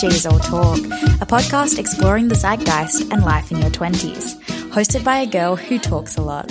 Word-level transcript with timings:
She's 0.00 0.24
All 0.24 0.38
Talk, 0.38 0.78
a 0.78 1.26
podcast 1.26 1.78
exploring 1.78 2.28
the 2.28 2.34
zeitgeist 2.34 3.12
and 3.12 3.22
life 3.22 3.50
in 3.50 3.58
your 3.58 3.68
20s, 3.68 4.40
hosted 4.70 5.04
by 5.04 5.18
a 5.18 5.26
girl 5.26 5.56
who 5.56 5.78
talks 5.78 6.16
a 6.16 6.22
lot. 6.22 6.50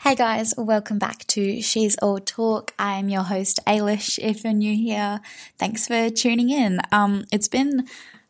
Hey 0.00 0.14
guys, 0.14 0.54
welcome 0.56 0.98
back 0.98 1.26
to 1.26 1.60
She's 1.60 1.98
All 1.98 2.18
Talk. 2.18 2.72
I'm 2.78 3.10
your 3.10 3.24
host, 3.24 3.60
Ailish. 3.66 4.18
If 4.18 4.42
you're 4.42 4.54
new 4.54 4.74
here, 4.74 5.20
thanks 5.58 5.86
for 5.86 6.08
tuning 6.08 6.48
in. 6.48 6.80
Um, 6.92 7.26
it's 7.30 7.48
been 7.48 7.86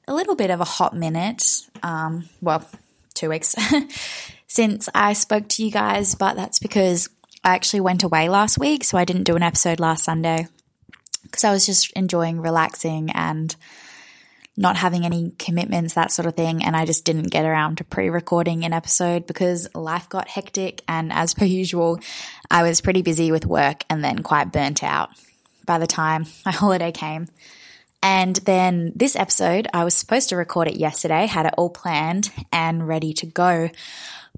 a 0.08 0.14
little 0.14 0.34
bit 0.34 0.50
of 0.50 0.60
a 0.60 0.64
hot 0.64 0.96
minute, 0.96 1.44
um, 1.84 2.28
well, 2.40 2.68
two 3.14 3.28
weeks 3.28 3.54
since 4.48 4.88
I 4.92 5.12
spoke 5.12 5.46
to 5.50 5.64
you 5.64 5.70
guys, 5.70 6.16
but 6.16 6.34
that's 6.34 6.58
because 6.58 7.08
I 7.44 7.54
actually 7.54 7.80
went 7.80 8.02
away 8.02 8.28
last 8.28 8.58
week, 8.58 8.84
so 8.84 8.96
I 8.96 9.04
didn't 9.04 9.24
do 9.24 9.36
an 9.36 9.42
episode 9.42 9.80
last 9.80 10.04
Sunday 10.04 10.46
because 11.22 11.44
I 11.44 11.52
was 11.52 11.66
just 11.66 11.92
enjoying 11.92 12.40
relaxing 12.40 13.10
and 13.10 13.54
not 14.56 14.76
having 14.76 15.04
any 15.04 15.32
commitments, 15.38 15.94
that 15.94 16.12
sort 16.12 16.26
of 16.26 16.36
thing. 16.36 16.62
And 16.62 16.76
I 16.76 16.84
just 16.84 17.04
didn't 17.04 17.30
get 17.30 17.44
around 17.44 17.78
to 17.78 17.84
pre 17.84 18.10
recording 18.10 18.64
an 18.64 18.72
episode 18.72 19.26
because 19.26 19.68
life 19.74 20.08
got 20.08 20.28
hectic. 20.28 20.82
And 20.86 21.12
as 21.12 21.34
per 21.34 21.44
usual, 21.44 21.98
I 22.50 22.62
was 22.62 22.80
pretty 22.80 23.02
busy 23.02 23.32
with 23.32 23.46
work 23.46 23.84
and 23.88 24.04
then 24.04 24.22
quite 24.22 24.52
burnt 24.52 24.84
out 24.84 25.10
by 25.64 25.78
the 25.78 25.86
time 25.86 26.26
my 26.44 26.52
holiday 26.52 26.92
came. 26.92 27.28
And 28.04 28.36
then 28.36 28.92
this 28.96 29.14
episode, 29.14 29.68
I 29.72 29.84
was 29.84 29.94
supposed 29.94 30.28
to 30.30 30.36
record 30.36 30.66
it 30.66 30.74
yesterday, 30.74 31.26
had 31.26 31.46
it 31.46 31.54
all 31.56 31.70
planned 31.70 32.32
and 32.52 32.86
ready 32.86 33.12
to 33.14 33.26
go. 33.26 33.70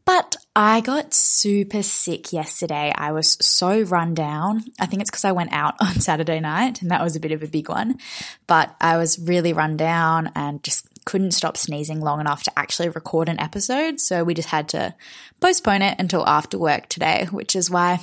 But 0.07 0.37
I 0.55 0.81
got 0.83 1.15
super 1.15 1.83
sick 1.83 2.33
yesterday. 2.33 2.93
I 2.95 3.13
was 3.13 3.39
so 3.41 3.81
run 3.83 4.15
down. 4.15 4.65
I 4.79 4.87
think 4.87 5.01
it's 5.01 5.11
because 5.11 5.25
I 5.25 5.33
went 5.33 5.53
out 5.53 5.75
on 5.81 6.01
Saturday 6.01 6.41
night 6.41 6.83
and 6.83 6.91
that 6.91 7.03
was 7.03 7.17
a 7.17 7.21
bit 7.21 7.33
of 7.33 7.43
a 7.43 7.49
big 7.49 7.69
one. 7.69 7.99
But 8.47 8.75
I 8.81 8.97
was 8.97 9.19
really 9.19 9.53
run 9.53 9.77
down 9.77 10.31
and 10.35 10.63
just 10.63 10.87
couldn't 11.05 11.33
stop 11.33 11.57
sneezing 11.57 12.01
long 12.01 12.21
enough 12.21 12.43
to 12.45 12.59
actually 12.59 12.89
record 12.89 13.29
an 13.29 13.41
episode. 13.41 14.01
So 14.01 14.25
we 14.25 14.35
just 14.35 14.49
had 14.49 14.69
to 14.71 14.95
postpone 15.41 15.83
it 15.83 15.97
until 15.99 16.27
after 16.27 16.59
work 16.59 16.89
today, 16.89 17.27
which 17.31 17.57
is 17.57 17.71
why 17.71 18.01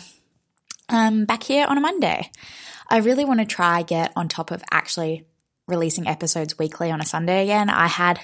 I'm 0.90 1.26
back 1.26 1.44
here 1.44 1.66
on 1.68 1.78
a 1.78 1.82
Monday. 1.82 2.32
I 2.90 2.98
really 2.98 3.26
want 3.26 3.40
to 3.40 3.46
try 3.46 3.84
get 3.84 4.12
on 4.16 4.28
top 4.28 4.52
of 4.52 4.64
actually 4.72 5.26
releasing 5.68 6.08
episodes 6.08 6.60
weekly 6.60 6.92
on 6.92 7.00
a 7.00 7.06
Sunday 7.06 7.44
again. 7.44 7.70
I 7.70 7.88
had 7.88 8.20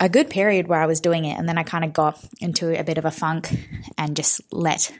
a 0.00 0.08
good 0.08 0.28
period 0.28 0.68
where 0.68 0.82
I 0.82 0.86
was 0.86 1.00
doing 1.00 1.24
it, 1.24 1.38
and 1.38 1.48
then 1.48 1.58
I 1.58 1.62
kind 1.62 1.84
of 1.84 1.92
got 1.92 2.18
into 2.40 2.78
a 2.78 2.84
bit 2.84 2.98
of 2.98 3.04
a 3.04 3.10
funk 3.10 3.48
and 3.96 4.16
just 4.16 4.40
let 4.52 4.92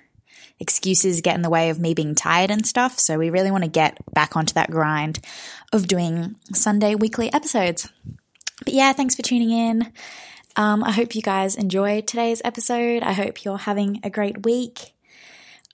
excuses 0.61 1.21
get 1.21 1.35
in 1.35 1.43
the 1.43 1.51
way 1.51 1.71
of 1.71 1.81
me 1.81 1.95
being 1.95 2.15
tired 2.15 2.51
and 2.51 2.67
stuff. 2.67 2.99
So 2.99 3.19
we 3.19 3.31
really 3.31 3.51
want 3.51 3.65
to 3.65 3.71
get 3.71 3.99
back 4.15 4.37
onto 4.37 4.55
that 4.55 4.71
grind 4.71 5.19
of 5.73 5.89
doing 5.89 6.37
Sunday 6.53 6.95
weekly 6.95 7.33
episodes. 7.33 7.89
But 8.65 8.75
yeah, 8.75 8.93
thanks 8.93 9.15
for 9.15 9.23
tuning 9.23 9.51
in. 9.51 9.93
Um, 10.57 10.85
I 10.85 10.93
hope 10.93 11.17
you 11.17 11.23
guys 11.23 11.57
enjoyed 11.57 12.07
today's 12.07 12.41
episode. 12.45 13.03
I 13.03 13.13
hope 13.13 13.45
you're 13.45 13.59
having 13.59 14.01
a 14.05 14.11
great 14.11 14.45
week. 14.45 14.93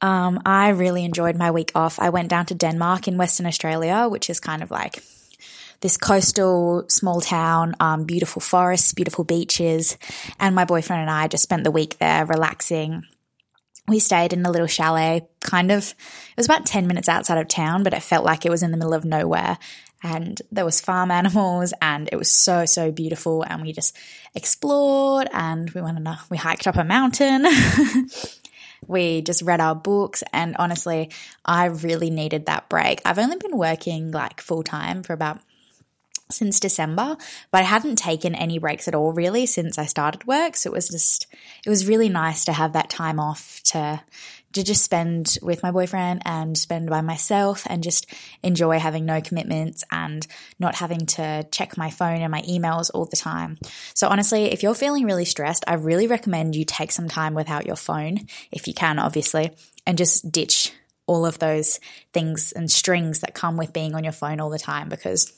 Um, 0.01 0.41
I 0.47 0.71
really 0.71 1.05
enjoyed 1.05 1.37
my 1.37 1.51
week 1.51 1.73
off. 1.75 1.99
I 1.99 2.09
went 2.09 2.31
down 2.31 2.47
to 2.47 2.55
Denmark 2.55 3.07
in 3.07 3.19
Western 3.19 3.45
Australia, 3.47 4.09
which 4.09 4.31
is 4.31 4.41
kind 4.41 4.63
of 4.63 4.71
like 4.71 5.03
this 5.81 5.97
coastal 5.97 6.85
small 6.89 7.21
town, 7.21 7.75
um, 7.81 8.05
beautiful 8.05 8.41
forests, 8.41 8.93
beautiful 8.93 9.25
beaches. 9.25 9.97
And 10.39 10.55
my 10.55 10.65
boyfriend 10.65 11.03
and 11.03 11.11
I 11.11 11.27
just 11.27 11.43
spent 11.43 11.65
the 11.65 11.71
week 11.71 11.99
there 11.99 12.27
relaxing. 12.27 13.03
We 13.89 13.99
stayed 13.99 14.33
in 14.33 14.45
a 14.45 14.51
little 14.51 14.67
chalet, 14.67 15.27
kind 15.41 15.73
of, 15.73 15.83
it 15.89 16.37
was 16.37 16.47
about 16.47 16.67
10 16.67 16.87
minutes 16.87 17.09
outside 17.09 17.39
of 17.39 17.49
town, 17.49 17.83
but 17.83 17.95
it 17.95 18.03
felt 18.03 18.25
like 18.25 18.45
it 18.45 18.51
was 18.51 18.63
in 18.63 18.71
the 18.71 18.77
middle 18.77 18.95
of 18.95 19.05
nowhere. 19.05 19.59
And 20.03 20.41
there 20.53 20.65
was 20.65 20.81
farm 20.81 21.11
animals 21.21 21.73
and 21.81 22.09
it 22.13 22.17
was 22.17 22.31
so, 22.31 22.67
so 22.67 22.93
beautiful. 22.93 23.43
And 23.43 23.63
we 23.63 23.73
just 23.73 23.97
explored 24.35 25.29
and 25.33 25.71
we 25.71 25.81
went 25.81 25.97
on 25.97 26.07
a, 26.07 26.21
we 26.31 26.37
hiked 26.37 26.67
up 26.67 26.77
a 26.77 26.85
mountain. 26.85 27.47
we 28.87 29.23
just 29.23 29.43
read 29.43 29.61
our 29.61 29.75
books 29.75 30.25
and 30.33 30.57
honestly 30.59 31.11
i 31.45 31.67
really 31.67 32.09
needed 32.09 32.47
that 32.47 32.67
break 32.71 33.03
i've 33.05 33.19
only 33.19 33.37
been 33.37 33.57
working 33.57 34.11
like 34.11 34.41
full 34.41 34.63
time 34.63 35.03
for 35.03 35.13
about 35.13 35.39
since 36.33 36.61
December, 36.61 37.17
but 37.51 37.59
I 37.61 37.65
hadn't 37.65 37.97
taken 37.97 38.35
any 38.35 38.59
breaks 38.59 38.89
at 38.89 38.95
all 38.95 39.13
really 39.13 39.47
since 39.47 39.79
I 39.79 39.87
started 39.87 40.27
work. 40.27 40.57
So 40.57 40.71
it 40.71 40.75
was 40.75 40.89
just, 40.89 41.27
it 41.65 41.71
was 41.71 41.87
really 41.87 42.09
nice 42.09 42.45
to 42.47 42.53
have 42.53 42.73
that 42.73 42.91
time 42.91 43.21
off 43.21 43.61
to, 43.67 44.01
to 44.53 44.65
just 44.65 44.83
spend 44.83 45.39
with 45.43 45.63
my 45.63 45.71
boyfriend 45.71 46.23
and 46.25 46.59
spend 46.59 46.91
by 46.91 47.01
myself 47.01 47.67
and 47.69 47.83
just 47.83 48.07
enjoy 48.43 48.79
having 48.79 49.05
no 49.05 49.21
commitments 49.21 49.85
and 49.91 50.27
not 50.59 50.75
having 50.77 51.07
to 51.07 51.47
check 51.53 51.77
my 51.77 51.91
phone 51.91 52.21
and 52.21 52.31
my 52.31 52.43
emails 52.43 52.91
all 52.93 53.07
the 53.07 53.17
time. 53.17 53.59
So 53.95 54.09
honestly, 54.09 54.45
if 54.47 54.63
you're 54.63 54.75
feeling 54.75 55.05
really 55.07 55.25
stressed, 55.25 55.65
I 55.67 55.75
really 55.75 56.07
recommend 56.07 56.57
you 56.57 56.65
take 56.65 56.93
some 56.93 57.09
time 57.09 57.35
without 57.35 57.67
your 57.67 57.77
phone, 57.77 58.27
if 58.51 58.67
you 58.67 58.75
can, 58.75 58.99
obviously, 58.99 59.53
and 59.87 59.97
just 59.97 60.31
ditch 60.33 60.73
all 61.07 61.27
of 61.27 61.41
those 61.41 61.81
things 62.13 62.53
and 62.53 62.71
strings 62.71 63.21
that 63.21 63.35
come 63.35 63.57
with 63.57 63.73
being 63.73 63.97
on 63.97 64.05
your 64.05 64.13
phone 64.13 64.39
all 64.39 64.51
the 64.51 64.59
time 64.59 64.89
because 64.89 65.33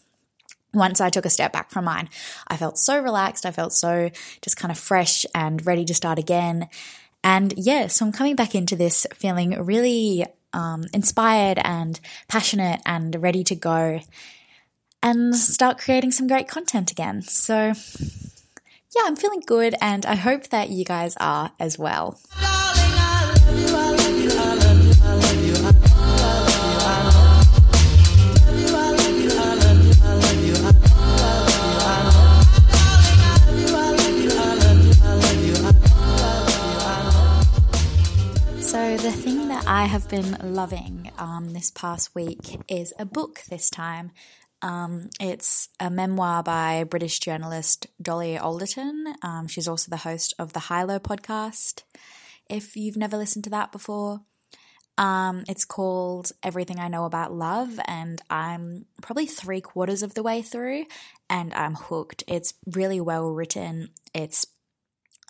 once 0.75 1.01
I 1.01 1.11
took 1.11 1.27
a 1.27 1.31
step 1.31 1.53
back 1.53 1.71
from 1.71 1.85
mine, 1.85 2.09
I 2.49 2.57
felt 2.57 2.79
so 2.79 3.01
relaxed. 3.01 3.47
I 3.47 3.51
felt 3.51 3.73
so 3.73 4.11
just 4.41 4.57
kind 4.57 4.73
of 4.73 4.79
fresh 4.79 5.27
and 5.35 5.65
ready 5.67 5.85
to 5.85 5.95
start 5.95 6.19
again. 6.19 6.69
And 7.25 7.55
yeah, 7.57 7.87
so 7.87 8.07
I'm 8.07 8.13
coming 8.13 8.37
back 8.37 8.55
into 8.55 8.77
this 8.77 9.07
feeling 9.15 9.63
really 9.63 10.25
um, 10.53 10.85
inspired 10.93 11.59
and 11.63 11.99
passionate 12.29 12.81
and 12.85 13.21
ready 13.23 13.45
to 13.45 13.55
go 13.55 14.01
and 15.03 15.35
start 15.35 15.79
creating 15.79 16.13
some 16.13 16.27
great 16.27 16.49
content 16.49 16.91
again. 16.91 17.23
So 17.23 17.73
yeah, 18.95 19.03
I'm 19.05 19.17
feeling 19.17 19.43
good 19.47 19.75
and 19.81 20.05
I 20.07 20.17
hope 20.17 20.49
that 20.49 20.71
you 20.71 20.85
guys 20.85 21.17
are 21.19 21.53
as 21.59 21.79
well. 21.79 22.19
So, 24.33 24.62
I 39.83 39.87
have 39.87 40.09
been 40.09 40.37
loving 40.41 41.11
um, 41.19 41.55
this 41.55 41.73
past 41.73 42.15
week 42.15 42.61
is 42.69 42.95
a 43.01 43.05
book 43.05 43.43
this 43.51 43.69
time. 43.69 44.13
Um, 44.63 45.11
it's 45.19 45.71
a 45.81 45.91
memoir 45.91 46.45
by 46.45 46.85
British 46.85 47.19
journalist 47.19 47.89
Dolly 48.01 48.39
Alderton. 48.39 49.15
Um, 49.23 49.49
she's 49.49 49.67
also 49.67 49.91
the 49.91 49.97
host 49.97 50.35
of 50.39 50.53
the 50.53 50.61
High 50.61 50.85
Low 50.85 51.01
podcast. 51.01 51.83
If 52.49 52.77
you've 52.77 52.97
never 52.97 53.17
listened 53.17 53.43
to 53.43 53.51
that 53.51 53.73
before, 53.73 54.21
Um, 54.99 55.43
it's 55.49 55.65
called 55.65 56.31
Everything 56.45 56.79
I 56.79 56.87
Know 56.87 57.05
About 57.05 57.33
Love, 57.33 57.81
and 57.87 58.23
I'm 58.31 58.87
probably 59.01 59.27
three 59.27 59.61
quarters 59.61 60.05
of 60.05 60.15
the 60.15 60.23
way 60.23 60.43
through, 60.43 60.85
and 61.29 61.53
I'm 61.55 61.75
hooked. 61.75 62.23
It's 62.29 62.55
really 62.67 63.01
well 63.01 63.31
written. 63.31 63.89
It's 64.15 64.47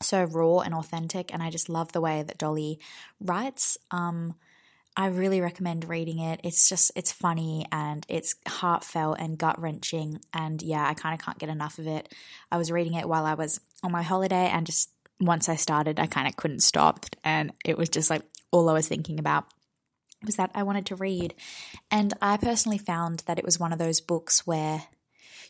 so 0.05 0.25
raw 0.25 0.59
and 0.59 0.75
authentic, 0.75 1.33
and 1.33 1.43
I 1.43 1.51
just 1.51 1.69
love 1.69 1.93
the 1.93 2.01
way 2.01 2.23
that 2.23 2.39
Dolly 2.39 2.79
writes. 3.21 3.79
Um, 3.91 4.35
I 4.97 5.07
really 5.07 5.41
recommend 5.41 5.89
reading 5.89 6.19
it. 6.19 6.41
It's 6.45 6.69
just 6.69 6.93
it's 6.95 7.13
funny 7.13 7.65
and 7.73 8.05
it's 8.09 8.35
heartfelt 8.47 9.19
and 9.19 9.39
gut 9.39 9.61
wrenching, 9.61 10.21
and 10.33 10.63
yeah, 10.63 10.87
I 10.87 10.95
kind 10.95 11.19
of 11.19 11.25
can't 11.25 11.39
get 11.39 11.49
enough 11.49 11.79
of 11.79 11.87
it. 11.87 12.13
I 12.51 12.59
was 12.59 12.71
reading 12.71 12.95
it 12.95 13.09
while 13.09 13.25
I 13.25 13.35
was 13.35 13.61
on 13.83 13.93
my 13.93 14.03
holiday, 14.03 14.49
and 14.49 14.67
just 14.67 14.91
once 15.21 15.49
I 15.49 15.57
started, 15.57 15.99
I 15.99 16.07
kind 16.07 16.29
of 16.29 16.37
couldn't 16.37 16.61
stop, 16.61 17.07
and 17.25 17.53
it 17.65 17.79
was 17.79 17.89
just 17.89 18.11
like 18.11 18.23
all 18.51 18.69
I 18.69 18.75
was 18.75 18.89
thinking 18.89 19.19
about 19.19 19.47
was 20.25 20.37
that 20.37 20.51
I 20.55 20.63
wanted 20.63 20.87
to 20.87 20.97
read. 20.97 21.35
And 21.91 22.15
I 22.23 22.37
personally 22.37 22.79
found 22.79 23.21
that 23.27 23.39
it 23.39 23.45
was 23.45 23.59
one 23.59 23.73
of 23.73 23.79
those 23.79 24.01
books 24.01 24.47
where, 24.47 24.85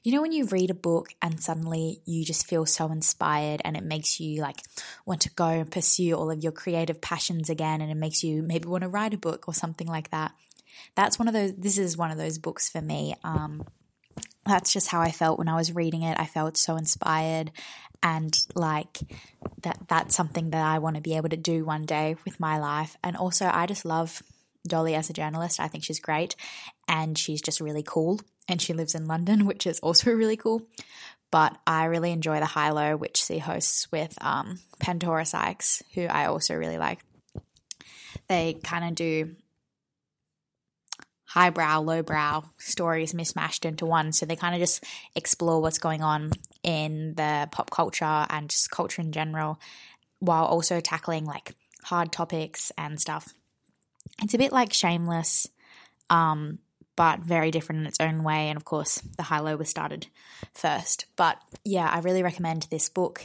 you 0.03 0.13
know, 0.13 0.21
when 0.21 0.33
you 0.33 0.47
read 0.47 0.71
a 0.71 0.75
book 0.75 1.15
and 1.23 1.41
suddenly 1.41 2.01
you 2.05 2.25
just 2.25 2.47
feel 2.47 2.67
so 2.67 2.91
inspired 2.91 3.63
and 3.65 3.77
it 3.77 3.85
makes 3.85 4.19
you 4.19 4.41
like 4.41 4.61
want 5.07 5.21
to 5.23 5.31
go 5.31 5.47
and 5.47 5.71
pursue 5.71 6.15
all 6.15 6.31
of 6.31 6.43
your 6.43 6.53
creative 6.53 7.01
passions 7.01 7.49
again 7.49 7.81
and 7.81 7.91
it 7.91 7.97
makes 7.97 8.25
you 8.25 8.43
maybe 8.43 8.69
want 8.69 8.83
to 8.83 8.89
write 8.89 9.15
a 9.15 9.19
book 9.19 9.47
or 9.47 9.55
something 9.55 9.87
like 9.87 10.11
that. 10.11 10.33
That's 10.97 11.19
one 11.19 11.29
of 11.29 11.35
those, 11.35 11.55
this 11.55 11.79
is 11.79 11.97
one 11.97 12.11
of 12.11 12.19
those 12.19 12.39
books 12.39 12.69
for 12.69 12.81
me. 12.81 13.15
Um, 13.23 13.65
that's 14.45 14.73
just 14.73 14.89
how 14.89 15.01
I 15.01 15.13
felt 15.13 15.39
when 15.39 15.49
I 15.49 15.55
was 15.55 15.75
reading 15.75 16.03
it. 16.03 16.19
I 16.19 16.27
felt 16.27 16.57
so 16.57 16.77
inspired 16.77 17.53
and 18.03 18.37
like 18.57 18.99
that 19.63 19.79
that's 19.87 20.17
something 20.17 20.51
that 20.51 20.65
I 20.65 20.81
want 20.81 20.97
to 20.97 21.03
be 21.03 21.17
able 21.17 21.29
to 21.29 21.37
do 21.37 21.65
one 21.65 21.87
day 21.87 22.17
with 22.25 22.41
my 22.41 22.59
life. 22.59 22.97
And 23.05 23.17
also 23.17 23.49
I 23.53 23.67
just 23.67 23.85
love 23.85 24.21
Dolly 24.67 24.95
as 24.95 25.11
a 25.11 25.13
journalist. 25.13 25.61
I 25.61 25.69
think 25.69 25.85
she's 25.85 26.01
great 26.01 26.37
and 26.89 27.19
she's 27.19 27.43
just 27.43 27.61
really 27.61 27.83
cool. 27.83 28.21
And 28.49 28.61
she 28.61 28.73
lives 28.73 28.95
in 28.95 29.07
London, 29.07 29.47
which 29.47 29.67
is 29.67 29.81
also 29.81 30.13
really 30.13 30.37
cool. 30.37 30.63
But 31.31 31.57
I 31.67 31.85
really 31.85 32.13
enjoy 32.13 32.41
the 32.41 32.47
High 32.47 32.71
Low, 32.71 32.97
which 32.97 33.17
she 33.17 33.39
hosts 33.39 33.91
with 33.91 34.19
um, 34.21 34.59
Pandora 34.81 35.25
Sykes, 35.25 35.83
who 35.95 36.03
I 36.03 36.27
also 36.27 36.55
really 36.55 36.77
like. 36.77 36.99
They 38.29 38.59
kind 38.63 38.85
of 38.85 38.95
do 38.95 39.35
highbrow, 41.33 41.81
lowbrow 41.81 42.45
stories 42.59 43.15
mismatched 43.15 43.65
into 43.65 43.87
one. 43.87 44.13
So 44.13 44.27
they 44.27 44.37
kind 44.37 44.55
of 44.55 44.61
just 44.61 44.85
explore 45.17 45.63
what's 45.63 45.79
going 45.79 46.03
on 46.03 46.33
in 46.63 47.15
the 47.15 47.49
pop 47.51 47.71
culture 47.71 48.27
and 48.29 48.51
just 48.51 48.71
culture 48.71 49.01
in 49.01 49.13
general 49.13 49.59
while 50.19 50.45
also 50.45 50.81
tackling 50.81 51.25
like 51.25 51.55
hard 51.85 52.13
topics 52.13 52.71
and 52.77 53.01
stuff. 53.01 53.33
It's 54.23 54.35
a 54.35 54.39
bit 54.39 54.53
like 54.53 54.73
Shameless, 54.73 55.49
um, 56.11 56.59
but 56.97 57.21
very 57.21 57.51
different 57.51 57.81
in 57.81 57.87
its 57.87 58.01
own 58.01 58.23
way. 58.23 58.49
And 58.49 58.57
of 58.57 58.65
course, 58.65 58.97
the 59.17 59.25
high 59.25 59.41
low 59.41 59.57
was 59.57 59.69
started 59.69 60.09
first. 60.55 61.07
But 61.17 61.39
yeah, 61.65 61.89
I 61.89 62.01
really 62.01 62.23
recommend 62.23 62.67
this 62.71 62.89
book. 62.89 63.25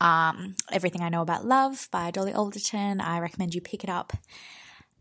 Um, 0.00 0.56
Everything 0.72 1.02
I 1.02 1.08
Know 1.08 1.22
About 1.22 1.46
Love 1.46 1.88
by 1.92 2.10
Dolly 2.10 2.32
Alderton. 2.32 3.00
I 3.00 3.20
recommend 3.20 3.54
you 3.54 3.60
pick 3.60 3.84
it 3.84 3.90
up 3.90 4.12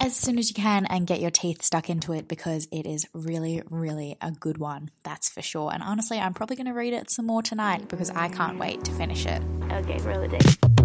as 0.01 0.15
soon 0.15 0.39
as 0.39 0.49
you 0.49 0.55
can 0.55 0.85
and 0.87 1.05
get 1.05 1.21
your 1.21 1.29
teeth 1.29 1.61
stuck 1.61 1.89
into 1.89 2.11
it 2.11 2.27
because 2.27 2.67
it 2.71 2.87
is 2.87 3.05
really, 3.13 3.61
really 3.69 4.17
a 4.19 4.31
good 4.31 4.57
one. 4.57 4.89
That's 5.03 5.29
for 5.29 5.41
sure. 5.43 5.71
And 5.71 5.83
honestly, 5.83 6.19
I'm 6.19 6.33
probably 6.33 6.55
going 6.55 6.67
to 6.67 6.73
read 6.73 6.93
it 6.93 7.11
some 7.11 7.27
more 7.27 7.43
tonight 7.43 7.87
because 7.87 8.09
I 8.09 8.27
can't 8.27 8.57
wait 8.57 8.83
to 8.85 8.91
finish 8.91 9.25
it. 9.25 9.43
Okay, 9.71 9.97
roll 9.99 10.23
it 10.23 10.80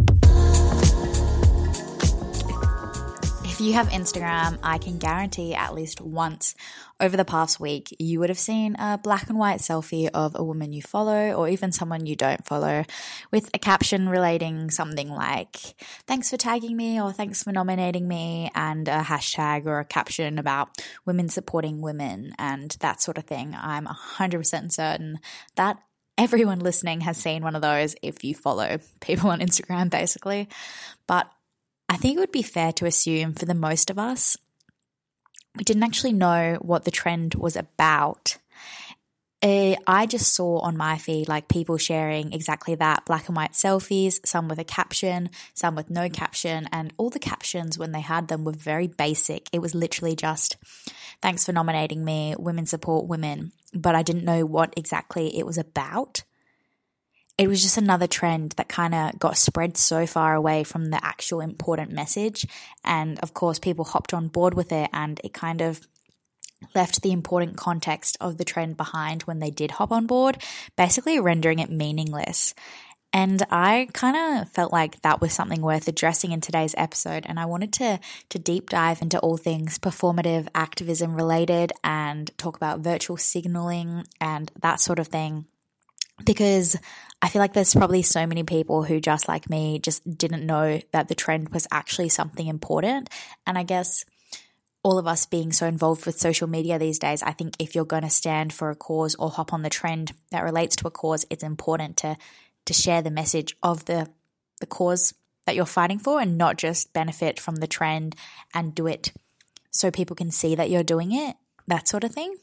If 3.56 3.62
you 3.62 3.72
have 3.72 3.88
Instagram, 3.88 4.58
I 4.62 4.76
can 4.76 4.98
guarantee 4.98 5.54
at 5.54 5.72
least 5.72 6.02
once 6.02 6.54
over 7.00 7.16
the 7.16 7.24
past 7.24 7.58
week, 7.58 7.88
you 7.98 8.20
would 8.20 8.28
have 8.28 8.38
seen 8.38 8.76
a 8.78 8.98
black 8.98 9.30
and 9.30 9.38
white 9.38 9.60
selfie 9.60 10.10
of 10.12 10.36
a 10.38 10.44
woman 10.44 10.74
you 10.74 10.82
follow 10.82 11.32
or 11.32 11.48
even 11.48 11.72
someone 11.72 12.04
you 12.04 12.16
don't 12.16 12.44
follow 12.44 12.84
with 13.32 13.48
a 13.54 13.58
caption 13.58 14.10
relating 14.10 14.70
something 14.70 15.08
like, 15.08 15.56
thanks 16.06 16.28
for 16.28 16.36
tagging 16.36 16.76
me 16.76 17.00
or 17.00 17.14
thanks 17.14 17.42
for 17.42 17.50
nominating 17.50 18.06
me, 18.06 18.50
and 18.54 18.88
a 18.88 18.98
hashtag 18.98 19.64
or 19.64 19.80
a 19.80 19.86
caption 19.86 20.38
about 20.38 20.68
women 21.06 21.30
supporting 21.30 21.80
women 21.80 22.34
and 22.38 22.72
that 22.80 23.00
sort 23.00 23.16
of 23.16 23.24
thing. 23.24 23.56
I'm 23.58 23.86
100% 23.86 24.70
certain 24.70 25.18
that 25.54 25.78
everyone 26.18 26.60
listening 26.60 27.00
has 27.00 27.16
seen 27.16 27.42
one 27.42 27.56
of 27.56 27.62
those 27.62 27.96
if 28.02 28.22
you 28.22 28.34
follow 28.34 28.80
people 29.00 29.30
on 29.30 29.40
Instagram, 29.40 29.88
basically. 29.88 30.50
But 31.06 31.30
I 31.88 31.96
think 31.96 32.16
it 32.16 32.20
would 32.20 32.32
be 32.32 32.42
fair 32.42 32.72
to 32.74 32.86
assume 32.86 33.34
for 33.34 33.46
the 33.46 33.54
most 33.54 33.90
of 33.90 33.98
us, 33.98 34.36
we 35.56 35.64
didn't 35.64 35.84
actually 35.84 36.12
know 36.12 36.58
what 36.60 36.84
the 36.84 36.90
trend 36.90 37.34
was 37.34 37.56
about. 37.56 38.38
Uh, 39.42 39.76
I 39.86 40.06
just 40.06 40.34
saw 40.34 40.58
on 40.60 40.76
my 40.76 40.98
feed 40.98 41.28
like 41.28 41.48
people 41.48 41.76
sharing 41.78 42.32
exactly 42.32 42.74
that 42.74 43.04
black 43.04 43.28
and 43.28 43.36
white 43.36 43.52
selfies, 43.52 44.18
some 44.26 44.48
with 44.48 44.58
a 44.58 44.64
caption, 44.64 45.30
some 45.54 45.76
with 45.76 45.90
no 45.90 46.08
caption, 46.08 46.68
and 46.72 46.92
all 46.96 47.10
the 47.10 47.18
captions 47.18 47.78
when 47.78 47.92
they 47.92 48.00
had 48.00 48.28
them 48.28 48.44
were 48.44 48.52
very 48.52 48.88
basic. 48.88 49.48
It 49.52 49.60
was 49.60 49.74
literally 49.74 50.16
just, 50.16 50.56
thanks 51.22 51.44
for 51.44 51.52
nominating 51.52 52.04
me, 52.04 52.34
women 52.38 52.66
support 52.66 53.06
women. 53.06 53.52
But 53.72 53.94
I 53.94 54.02
didn't 54.02 54.24
know 54.24 54.44
what 54.46 54.74
exactly 54.76 55.38
it 55.38 55.46
was 55.46 55.58
about 55.58 56.24
it 57.38 57.48
was 57.48 57.62
just 57.62 57.76
another 57.76 58.06
trend 58.06 58.52
that 58.52 58.68
kind 58.68 58.94
of 58.94 59.18
got 59.18 59.36
spread 59.36 59.76
so 59.76 60.06
far 60.06 60.34
away 60.34 60.64
from 60.64 60.86
the 60.86 61.04
actual 61.04 61.40
important 61.40 61.92
message. 61.92 62.46
And 62.82 63.18
of 63.20 63.34
course, 63.34 63.58
people 63.58 63.84
hopped 63.84 64.14
on 64.14 64.28
board 64.28 64.54
with 64.54 64.72
it 64.72 64.88
and 64.92 65.20
it 65.22 65.34
kind 65.34 65.60
of 65.60 65.86
left 66.74 67.02
the 67.02 67.12
important 67.12 67.58
context 67.58 68.16
of 68.20 68.38
the 68.38 68.44
trend 68.44 68.78
behind 68.78 69.22
when 69.22 69.40
they 69.40 69.50
did 69.50 69.72
hop 69.72 69.92
on 69.92 70.06
board, 70.06 70.42
basically 70.76 71.20
rendering 71.20 71.58
it 71.58 71.70
meaningless. 71.70 72.54
And 73.12 73.42
I 73.50 73.88
kind 73.92 74.16
of 74.16 74.50
felt 74.50 74.72
like 74.72 75.00
that 75.02 75.20
was 75.20 75.32
something 75.32 75.60
worth 75.60 75.88
addressing 75.88 76.32
in 76.32 76.40
today's 76.40 76.74
episode. 76.76 77.24
And 77.26 77.38
I 77.38 77.46
wanted 77.46 77.72
to, 77.74 78.00
to 78.30 78.38
deep 78.38 78.70
dive 78.70 79.00
into 79.00 79.18
all 79.20 79.36
things 79.36 79.78
performative 79.78 80.48
activism 80.54 81.14
related 81.14 81.72
and 81.84 82.30
talk 82.38 82.56
about 82.56 82.80
virtue 82.80 83.16
signaling 83.16 84.04
and 84.20 84.50
that 84.60 84.80
sort 84.80 84.98
of 84.98 85.08
thing 85.08 85.46
because 86.24 86.76
I 87.22 87.28
feel 87.28 87.40
like 87.40 87.52
there's 87.52 87.74
probably 87.74 88.02
so 88.02 88.26
many 88.26 88.42
people 88.42 88.82
who, 88.82 89.00
just 89.00 89.28
like 89.28 89.50
me, 89.50 89.78
just 89.78 90.18
didn't 90.18 90.46
know 90.46 90.80
that 90.92 91.08
the 91.08 91.14
trend 91.14 91.50
was 91.50 91.66
actually 91.70 92.08
something 92.08 92.46
important. 92.46 93.10
And 93.46 93.58
I 93.58 93.62
guess 93.62 94.04
all 94.82 94.98
of 94.98 95.06
us 95.06 95.26
being 95.26 95.52
so 95.52 95.66
involved 95.66 96.06
with 96.06 96.18
social 96.18 96.46
media 96.46 96.78
these 96.78 96.98
days, 96.98 97.22
I 97.22 97.32
think 97.32 97.56
if 97.58 97.74
you're 97.74 97.84
going 97.84 98.02
to 98.02 98.10
stand 98.10 98.52
for 98.52 98.70
a 98.70 98.76
cause 98.76 99.14
or 99.16 99.30
hop 99.30 99.52
on 99.52 99.62
the 99.62 99.70
trend 99.70 100.12
that 100.30 100.44
relates 100.44 100.76
to 100.76 100.86
a 100.86 100.90
cause, 100.90 101.26
it's 101.30 101.44
important 101.44 101.96
to 101.98 102.16
to 102.66 102.72
share 102.72 103.00
the 103.00 103.10
message 103.10 103.56
of 103.62 103.84
the 103.84 104.08
the 104.60 104.66
cause 104.66 105.14
that 105.44 105.54
you're 105.54 105.66
fighting 105.66 105.98
for 105.98 106.20
and 106.20 106.36
not 106.36 106.56
just 106.56 106.92
benefit 106.92 107.38
from 107.38 107.56
the 107.56 107.66
trend 107.66 108.14
and 108.52 108.74
do 108.74 108.86
it 108.86 109.12
so 109.70 109.90
people 109.90 110.16
can 110.16 110.30
see 110.30 110.54
that 110.54 110.70
you're 110.70 110.82
doing 110.82 111.12
it, 111.12 111.36
that 111.66 111.88
sort 111.88 112.04
of 112.04 112.12
thing. 112.12 112.36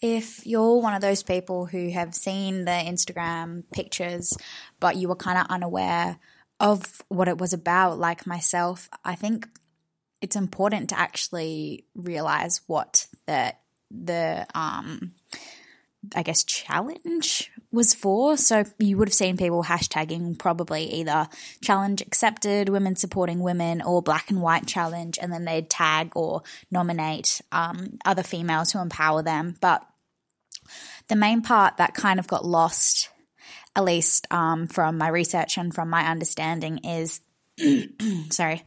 If 0.00 0.46
you're 0.46 0.80
one 0.80 0.94
of 0.94 1.02
those 1.02 1.22
people 1.22 1.66
who 1.66 1.90
have 1.90 2.14
seen 2.14 2.64
the 2.64 2.70
Instagram 2.70 3.64
pictures, 3.72 4.32
but 4.78 4.96
you 4.96 5.08
were 5.08 5.16
kind 5.16 5.38
of 5.38 5.46
unaware 5.50 6.18
of 6.58 7.02
what 7.08 7.28
it 7.28 7.38
was 7.38 7.52
about, 7.52 7.98
like 7.98 8.26
myself, 8.26 8.88
I 9.04 9.14
think 9.14 9.48
it's 10.20 10.36
important 10.36 10.90
to 10.90 10.98
actually 10.98 11.84
realize 11.94 12.60
what 12.66 13.06
the 13.26 13.54
the 13.90 14.46
um 14.54 15.12
I 16.14 16.22
guess 16.22 16.44
challenge 16.44 17.50
was 17.70 17.92
for. 17.94 18.36
So 18.36 18.64
you 18.78 18.96
would 18.96 19.08
have 19.08 19.14
seen 19.14 19.36
people 19.36 19.64
hashtagging 19.64 20.38
probably 20.38 20.84
either 20.84 21.28
challenge 21.62 22.00
accepted, 22.00 22.68
women 22.68 22.96
supporting 22.96 23.40
women, 23.40 23.82
or 23.82 24.00
black 24.02 24.30
and 24.30 24.40
white 24.40 24.66
challenge, 24.66 25.18
and 25.20 25.32
then 25.32 25.44
they'd 25.44 25.68
tag 25.68 26.12
or 26.16 26.42
nominate 26.70 27.42
um, 27.52 27.98
other 28.04 28.22
females 28.22 28.72
to 28.72 28.80
empower 28.80 29.22
them. 29.22 29.56
But 29.60 29.86
the 31.08 31.16
main 31.16 31.42
part 31.42 31.76
that 31.76 31.94
kind 31.94 32.18
of 32.18 32.26
got 32.26 32.44
lost, 32.44 33.10
at 33.74 33.84
least 33.84 34.26
um, 34.30 34.66
from 34.66 34.98
my 34.98 35.08
research 35.08 35.58
and 35.58 35.74
from 35.74 35.90
my 35.90 36.06
understanding, 36.06 36.78
is 36.78 37.20
sorry, 38.30 38.62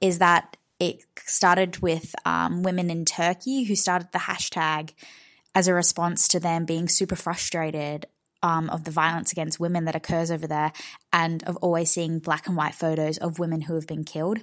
is 0.00 0.18
that 0.18 0.56
it 0.80 1.04
started 1.18 1.78
with 1.78 2.14
um, 2.24 2.62
women 2.62 2.90
in 2.90 3.04
Turkey 3.04 3.64
who 3.64 3.74
started 3.74 4.08
the 4.12 4.18
hashtag 4.18 4.92
as 5.54 5.66
a 5.66 5.74
response 5.74 6.28
to 6.28 6.40
them 6.40 6.64
being 6.64 6.88
super 6.88 7.16
frustrated 7.16 8.06
um, 8.42 8.70
of 8.70 8.84
the 8.84 8.90
violence 8.90 9.32
against 9.32 9.58
women 9.58 9.84
that 9.86 9.96
occurs 9.96 10.30
over 10.30 10.46
there 10.46 10.72
and 11.12 11.42
of 11.44 11.56
always 11.56 11.90
seeing 11.90 12.20
black 12.20 12.46
and 12.46 12.56
white 12.56 12.74
photos 12.74 13.18
of 13.18 13.38
women 13.38 13.62
who 13.62 13.74
have 13.74 13.86
been 13.86 14.04
killed. 14.04 14.38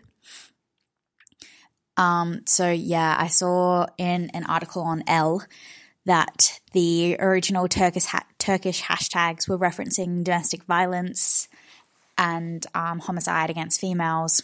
Um, 1.97 2.41
so, 2.45 2.69
yeah, 2.69 3.15
I 3.17 3.27
saw 3.27 3.87
in 3.97 4.29
an 4.33 4.43
article 4.45 4.81
on 4.81 5.03
Elle 5.07 5.41
that 6.05 6.59
the 6.73 7.15
original 7.19 7.67
Turkish 7.67 8.05
ha- 8.05 8.25
Turkish 8.39 8.81
hashtags 8.83 9.47
were 9.47 9.57
referencing 9.57 10.23
domestic 10.23 10.63
violence 10.63 11.47
and 12.17 12.65
um, 12.75 12.99
homicide 12.99 13.49
against 13.49 13.81
females. 13.81 14.41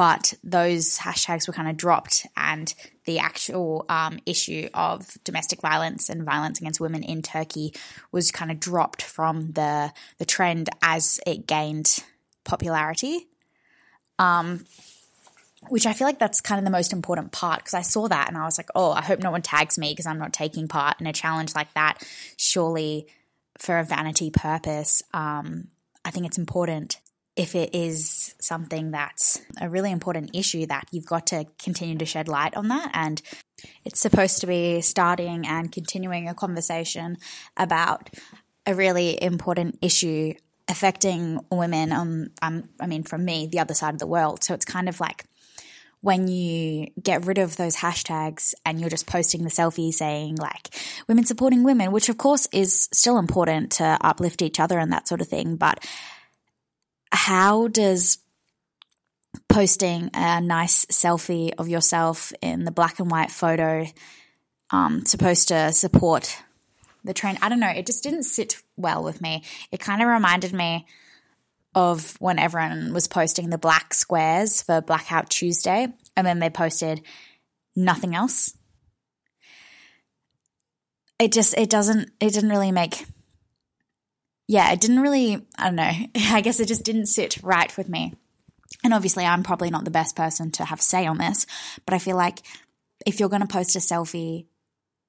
but 0.00 0.32
those 0.42 0.96
hashtags 0.96 1.46
were 1.46 1.52
kind 1.52 1.68
of 1.68 1.76
dropped, 1.76 2.26
and 2.34 2.72
the 3.04 3.18
actual 3.18 3.84
um, 3.90 4.18
issue 4.24 4.66
of 4.72 5.18
domestic 5.24 5.60
violence 5.60 6.08
and 6.08 6.24
violence 6.24 6.58
against 6.58 6.80
women 6.80 7.02
in 7.02 7.20
Turkey 7.20 7.74
was 8.10 8.30
kind 8.30 8.50
of 8.50 8.58
dropped 8.58 9.02
from 9.02 9.52
the 9.52 9.92
the 10.16 10.24
trend 10.24 10.70
as 10.80 11.20
it 11.26 11.46
gained 11.46 11.98
popularity. 12.44 13.28
Um, 14.18 14.64
which 15.68 15.86
I 15.86 15.92
feel 15.92 16.06
like 16.06 16.18
that's 16.18 16.40
kind 16.40 16.58
of 16.58 16.64
the 16.64 16.70
most 16.70 16.92
important 16.92 17.32
part 17.32 17.60
because 17.60 17.74
I 17.74 17.82
saw 17.82 18.08
that 18.08 18.28
and 18.28 18.36
I 18.36 18.44
was 18.44 18.58
like, 18.58 18.70
oh, 18.74 18.92
I 18.92 19.02
hope 19.02 19.20
no 19.20 19.30
one 19.30 19.42
tags 19.42 19.78
me 19.78 19.92
because 19.92 20.06
I'm 20.06 20.18
not 20.18 20.32
taking 20.32 20.68
part 20.68 21.00
in 21.00 21.06
a 21.06 21.12
challenge 21.12 21.54
like 21.54 21.72
that. 21.74 22.02
Surely, 22.36 23.06
for 23.58 23.78
a 23.78 23.84
vanity 23.84 24.30
purpose, 24.30 25.02
um, 25.12 25.68
I 26.04 26.10
think 26.10 26.26
it's 26.26 26.38
important 26.38 26.98
if 27.36 27.54
it 27.54 27.74
is 27.74 28.34
something 28.40 28.90
that's 28.90 29.40
a 29.60 29.68
really 29.68 29.90
important 29.90 30.34
issue 30.34 30.66
that 30.66 30.86
you've 30.90 31.06
got 31.06 31.26
to 31.28 31.46
continue 31.62 31.96
to 31.96 32.04
shed 32.04 32.28
light 32.28 32.56
on 32.56 32.68
that 32.68 32.90
and 32.92 33.22
it's 33.84 34.00
supposed 34.00 34.40
to 34.40 34.46
be 34.46 34.80
starting 34.80 35.46
and 35.46 35.70
continuing 35.70 36.28
a 36.28 36.34
conversation 36.34 37.16
about 37.56 38.10
a 38.66 38.74
really 38.74 39.22
important 39.22 39.78
issue 39.80 40.34
affecting 40.68 41.40
women 41.50 41.92
on 41.92 42.30
um, 42.42 42.68
I 42.78 42.86
mean 42.86 43.02
from 43.02 43.24
me 43.24 43.46
the 43.46 43.60
other 43.60 43.74
side 43.74 43.94
of 43.94 44.00
the 44.00 44.06
world 44.06 44.44
so 44.44 44.54
it's 44.54 44.64
kind 44.64 44.88
of 44.88 45.00
like 45.00 45.24
when 46.02 46.28
you 46.28 46.88
get 47.02 47.26
rid 47.26 47.38
of 47.38 47.56
those 47.56 47.76
hashtags 47.76 48.54
and 48.64 48.80
you're 48.80 48.90
just 48.90 49.06
posting 49.06 49.44
the 49.44 49.50
selfie 49.50 49.92
saying 49.92 50.36
like 50.36 50.74
women 51.08 51.24
supporting 51.24 51.62
women 51.62 51.92
which 51.92 52.08
of 52.08 52.16
course 52.16 52.48
is 52.52 52.88
still 52.92 53.18
important 53.18 53.72
to 53.72 53.98
uplift 54.00 54.42
each 54.42 54.58
other 54.58 54.78
and 54.78 54.92
that 54.92 55.06
sort 55.06 55.20
of 55.20 55.28
thing 55.28 55.56
but 55.56 55.84
how 57.12 57.68
does 57.68 58.18
posting 59.48 60.10
a 60.14 60.40
nice 60.40 60.84
selfie 60.86 61.52
of 61.58 61.68
yourself 61.68 62.32
in 62.40 62.64
the 62.64 62.70
black 62.70 62.98
and 62.98 63.10
white 63.10 63.30
photo 63.30 63.86
um, 64.70 65.04
supposed 65.04 65.48
to 65.48 65.72
support 65.72 66.42
the 67.04 67.14
trend? 67.14 67.38
I 67.42 67.48
don't 67.48 67.60
know. 67.60 67.68
It 67.68 67.86
just 67.86 68.02
didn't 68.02 68.24
sit 68.24 68.62
well 68.76 69.02
with 69.02 69.20
me. 69.20 69.42
It 69.70 69.80
kind 69.80 70.02
of 70.02 70.08
reminded 70.08 70.52
me 70.52 70.86
of 71.74 72.16
when 72.20 72.38
everyone 72.38 72.92
was 72.92 73.06
posting 73.06 73.50
the 73.50 73.58
black 73.58 73.94
squares 73.94 74.62
for 74.62 74.80
Blackout 74.80 75.30
Tuesday, 75.30 75.88
and 76.16 76.26
then 76.26 76.38
they 76.38 76.50
posted 76.50 77.02
nothing 77.76 78.14
else. 78.14 78.56
It 81.18 81.32
just 81.32 81.56
it 81.56 81.70
doesn't 81.70 82.10
it 82.20 82.32
didn't 82.32 82.50
really 82.50 82.72
make 82.72 83.04
yeah, 84.50 84.72
it 84.72 84.80
didn't 84.80 84.98
really, 84.98 85.46
I 85.56 85.66
don't 85.66 85.76
know, 85.76 85.92
I 86.16 86.40
guess 86.40 86.58
it 86.58 86.66
just 86.66 86.82
didn't 86.82 87.06
sit 87.06 87.38
right 87.40 87.74
with 87.76 87.88
me. 87.88 88.14
And 88.82 88.92
obviously, 88.92 89.24
I'm 89.24 89.44
probably 89.44 89.70
not 89.70 89.84
the 89.84 89.92
best 89.92 90.16
person 90.16 90.50
to 90.52 90.64
have 90.64 90.80
say 90.80 91.06
on 91.06 91.18
this, 91.18 91.46
but 91.84 91.94
I 91.94 92.00
feel 92.00 92.16
like 92.16 92.40
if 93.06 93.20
you're 93.20 93.28
going 93.28 93.42
to 93.42 93.48
post 93.48 93.76
a 93.76 93.78
selfie 93.78 94.46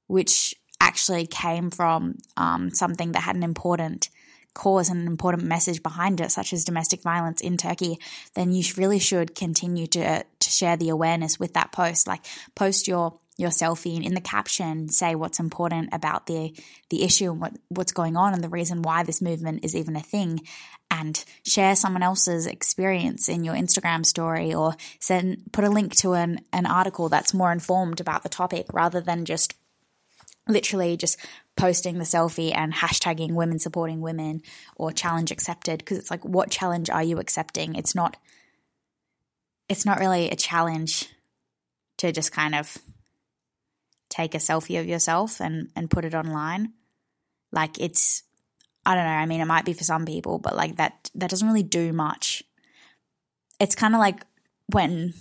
which 0.06 0.53
actually 0.80 1.25
came 1.25 1.72
from 1.72 2.18
um, 2.36 2.70
something 2.70 3.13
that 3.13 3.22
had 3.22 3.36
an 3.36 3.44
important 3.44 4.10
cause 4.53 4.89
and 4.89 5.01
an 5.01 5.08
important 5.08 5.43
message 5.43 5.81
behind 5.81 6.22
it, 6.22 6.31
such 6.31 6.53
as 6.53 6.65
domestic 6.65 7.01
violence 7.01 7.41
in 7.41 7.58
Turkey, 7.58 8.00
then 8.36 8.51
you 8.51 8.63
really 8.77 9.00
should 9.00 9.36
continue 9.36 9.88
to 9.88 10.24
to 10.24 10.50
share 10.50 10.77
the 10.77 10.89
awareness 10.89 11.39
with 11.39 11.53
that 11.53 11.72
post. 11.72 12.08
Like 12.08 12.25
post 12.55 12.88
your 12.88 13.20
your 13.38 13.50
selfie 13.50 13.96
and 13.96 14.05
in 14.05 14.13
the 14.13 14.22
caption 14.22 14.89
say 14.89 15.15
what's 15.15 15.39
important 15.39 15.89
about 15.93 16.27
the 16.27 16.55
the 16.89 17.03
issue 17.03 17.31
and 17.31 17.41
what, 17.41 17.53
what's 17.70 17.91
going 17.91 18.15
on 18.15 18.34
and 18.34 18.43
the 18.43 18.50
reason 18.50 18.81
why 18.81 19.03
this 19.03 19.22
movement 19.22 19.63
is 19.63 19.75
even 19.75 19.96
a 19.96 20.01
thing 20.01 20.39
and 20.91 21.24
share 21.46 21.75
someone 21.75 22.03
else's 22.03 22.46
experience 22.46 23.29
in 23.29 23.43
your 23.43 23.55
Instagram 23.55 24.05
story 24.05 24.53
or 24.53 24.75
send 25.00 25.41
put 25.53 25.63
a 25.63 25.70
link 25.70 25.96
to 25.96 26.13
an, 26.13 26.41
an 26.51 26.65
article 26.65 27.10
that's 27.10 27.34
more 27.34 27.51
informed 27.51 28.00
about 28.00 28.24
the 28.24 28.29
topic 28.29 28.67
rather 28.74 29.00
than 29.00 29.25
just 29.25 29.55
literally 30.48 30.98
just 30.98 31.17
posting 31.55 31.98
the 31.98 32.05
selfie 32.05 32.55
and 32.55 32.74
hashtagging 32.74 33.31
women 33.31 33.60
supporting 33.60 34.01
women 34.01 34.41
or 34.75 34.91
challenge 34.91 35.31
accepted 35.31 35.79
because 35.79 35.98
it's 35.98 36.12
like 36.12 36.24
what 36.24 36.50
challenge 36.50 36.89
are 36.89 37.03
you 37.03 37.20
accepting? 37.20 37.75
It's 37.75 37.96
not 37.96 38.17
it's 39.70 39.86
not 39.86 40.00
really 40.00 40.29
a 40.29 40.36
challenge 40.36 41.08
to 41.98 42.12
just 42.12 42.31
kind 42.31 42.55
of 42.55 42.77
take 44.10 44.36
a 44.36 44.39
selfie 44.39 44.79
of 44.79 44.88
yourself 44.88 45.39
and 45.39 45.70
and 45.75 45.91
put 45.91 46.05
it 46.05 46.15
online. 46.15 46.74
Like 47.51 47.79
it's 47.79 48.24
i 48.84 48.96
don't 48.96 49.03
know 49.03 49.12
i 49.12 49.27
mean 49.27 49.41
it 49.41 49.46
might 49.46 49.63
be 49.63 49.74
for 49.74 49.84
some 49.84 50.08
people 50.08 50.39
but 50.39 50.55
like 50.55 50.77
that 50.77 51.12
that 51.13 51.29
doesn't 51.29 51.48
really 51.48 51.63
do 51.63 51.93
much. 51.93 52.43
It's 53.60 53.75
kind 53.75 53.93
of 53.93 54.00
like 54.00 54.25
when 54.67 55.13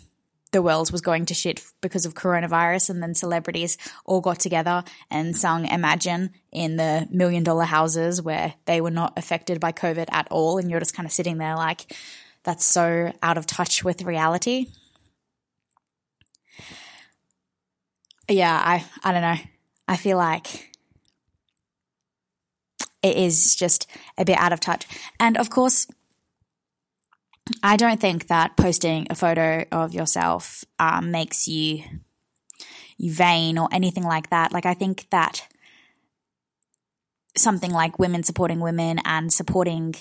the 0.52 0.62
world 0.62 0.90
was 0.90 1.00
going 1.00 1.26
to 1.26 1.34
shit 1.34 1.62
because 1.80 2.06
of 2.06 2.14
coronavirus 2.14 2.90
and 2.90 3.02
then 3.02 3.14
celebrities 3.14 3.78
all 4.04 4.20
got 4.20 4.38
together 4.38 4.82
and 5.10 5.36
sung 5.36 5.66
imagine 5.66 6.30
in 6.50 6.76
the 6.76 7.06
million 7.10 7.44
dollar 7.44 7.64
houses 7.64 8.20
where 8.20 8.54
they 8.64 8.80
were 8.80 8.90
not 8.90 9.12
affected 9.16 9.60
by 9.60 9.72
covid 9.72 10.06
at 10.10 10.26
all 10.30 10.58
and 10.58 10.70
you're 10.70 10.80
just 10.80 10.94
kind 10.94 11.06
of 11.06 11.12
sitting 11.12 11.38
there 11.38 11.56
like 11.56 11.94
that's 12.42 12.64
so 12.64 13.12
out 13.22 13.38
of 13.38 13.46
touch 13.46 13.84
with 13.84 14.02
reality 14.02 14.66
yeah, 18.30 18.54
I 18.54 18.84
I 19.02 19.12
don't 19.12 19.22
know. 19.22 19.36
I 19.88 19.96
feel 19.96 20.16
like 20.16 20.70
it 23.02 23.16
is 23.16 23.56
just 23.56 23.90
a 24.16 24.24
bit 24.24 24.38
out 24.38 24.52
of 24.52 24.60
touch. 24.60 24.86
And 25.18 25.36
of 25.36 25.50
course, 25.50 25.86
I 27.62 27.76
don't 27.76 28.00
think 28.00 28.28
that 28.28 28.56
posting 28.56 29.06
a 29.10 29.14
photo 29.14 29.64
of 29.72 29.92
yourself 29.92 30.64
um, 30.78 31.10
makes 31.10 31.48
you 31.48 31.82
you 32.96 33.12
vain 33.12 33.58
or 33.58 33.68
anything 33.72 34.04
like 34.04 34.30
that. 34.30 34.52
Like 34.52 34.66
I 34.66 34.74
think 34.74 35.08
that 35.10 35.46
something 37.36 37.70
like 37.70 37.98
women 37.98 38.22
supporting 38.22 38.60
women 38.60 39.00
and 39.04 39.32
supporting 39.32 39.94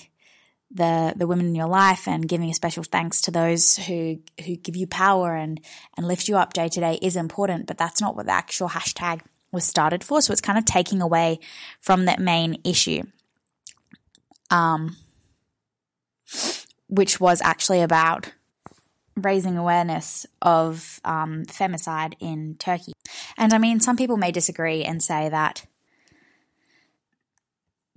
the 0.70 1.14
the 1.16 1.26
women 1.26 1.46
in 1.46 1.54
your 1.54 1.66
life 1.66 2.06
and 2.06 2.28
giving 2.28 2.50
a 2.50 2.54
special 2.54 2.84
thanks 2.84 3.20
to 3.22 3.30
those 3.30 3.76
who 3.76 4.18
who 4.44 4.56
give 4.56 4.76
you 4.76 4.86
power 4.86 5.34
and 5.34 5.60
and 5.96 6.06
lift 6.06 6.28
you 6.28 6.36
up 6.36 6.52
day 6.52 6.68
to 6.68 6.80
day 6.80 6.98
is 7.02 7.16
important 7.16 7.66
but 7.66 7.76
that's 7.76 8.00
not 8.00 8.14
what 8.14 8.26
the 8.26 8.32
actual 8.32 8.68
hashtag 8.68 9.20
was 9.50 9.64
started 9.64 10.04
for 10.04 10.22
so 10.22 10.32
it's 10.32 10.40
kind 10.40 10.58
of 10.58 10.64
taking 10.64 11.02
away 11.02 11.40
from 11.80 12.04
that 12.04 12.20
main 12.20 12.60
issue 12.62 13.02
um 14.50 14.96
which 16.90 17.20
was 17.20 17.40
actually 17.42 17.80
about 17.80 18.32
raising 19.16 19.56
awareness 19.56 20.26
of 20.42 21.00
um, 21.04 21.44
femicide 21.46 22.14
in 22.20 22.56
Turkey. 22.58 22.92
And 23.36 23.52
I 23.54 23.58
mean, 23.58 23.80
some 23.80 23.96
people 23.96 24.16
may 24.16 24.32
disagree 24.32 24.84
and 24.84 25.02
say 25.02 25.28
that 25.28 25.66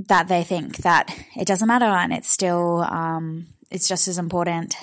that 0.07 0.27
they 0.27 0.43
think 0.43 0.77
that 0.77 1.15
it 1.35 1.47
doesn't 1.47 1.67
matter 1.67 1.85
and 1.85 2.11
it's 2.11 2.29
still 2.29 2.81
um, 2.81 3.47
it's 3.71 3.87
just 3.87 4.07
as 4.07 4.17
important. 4.17 4.75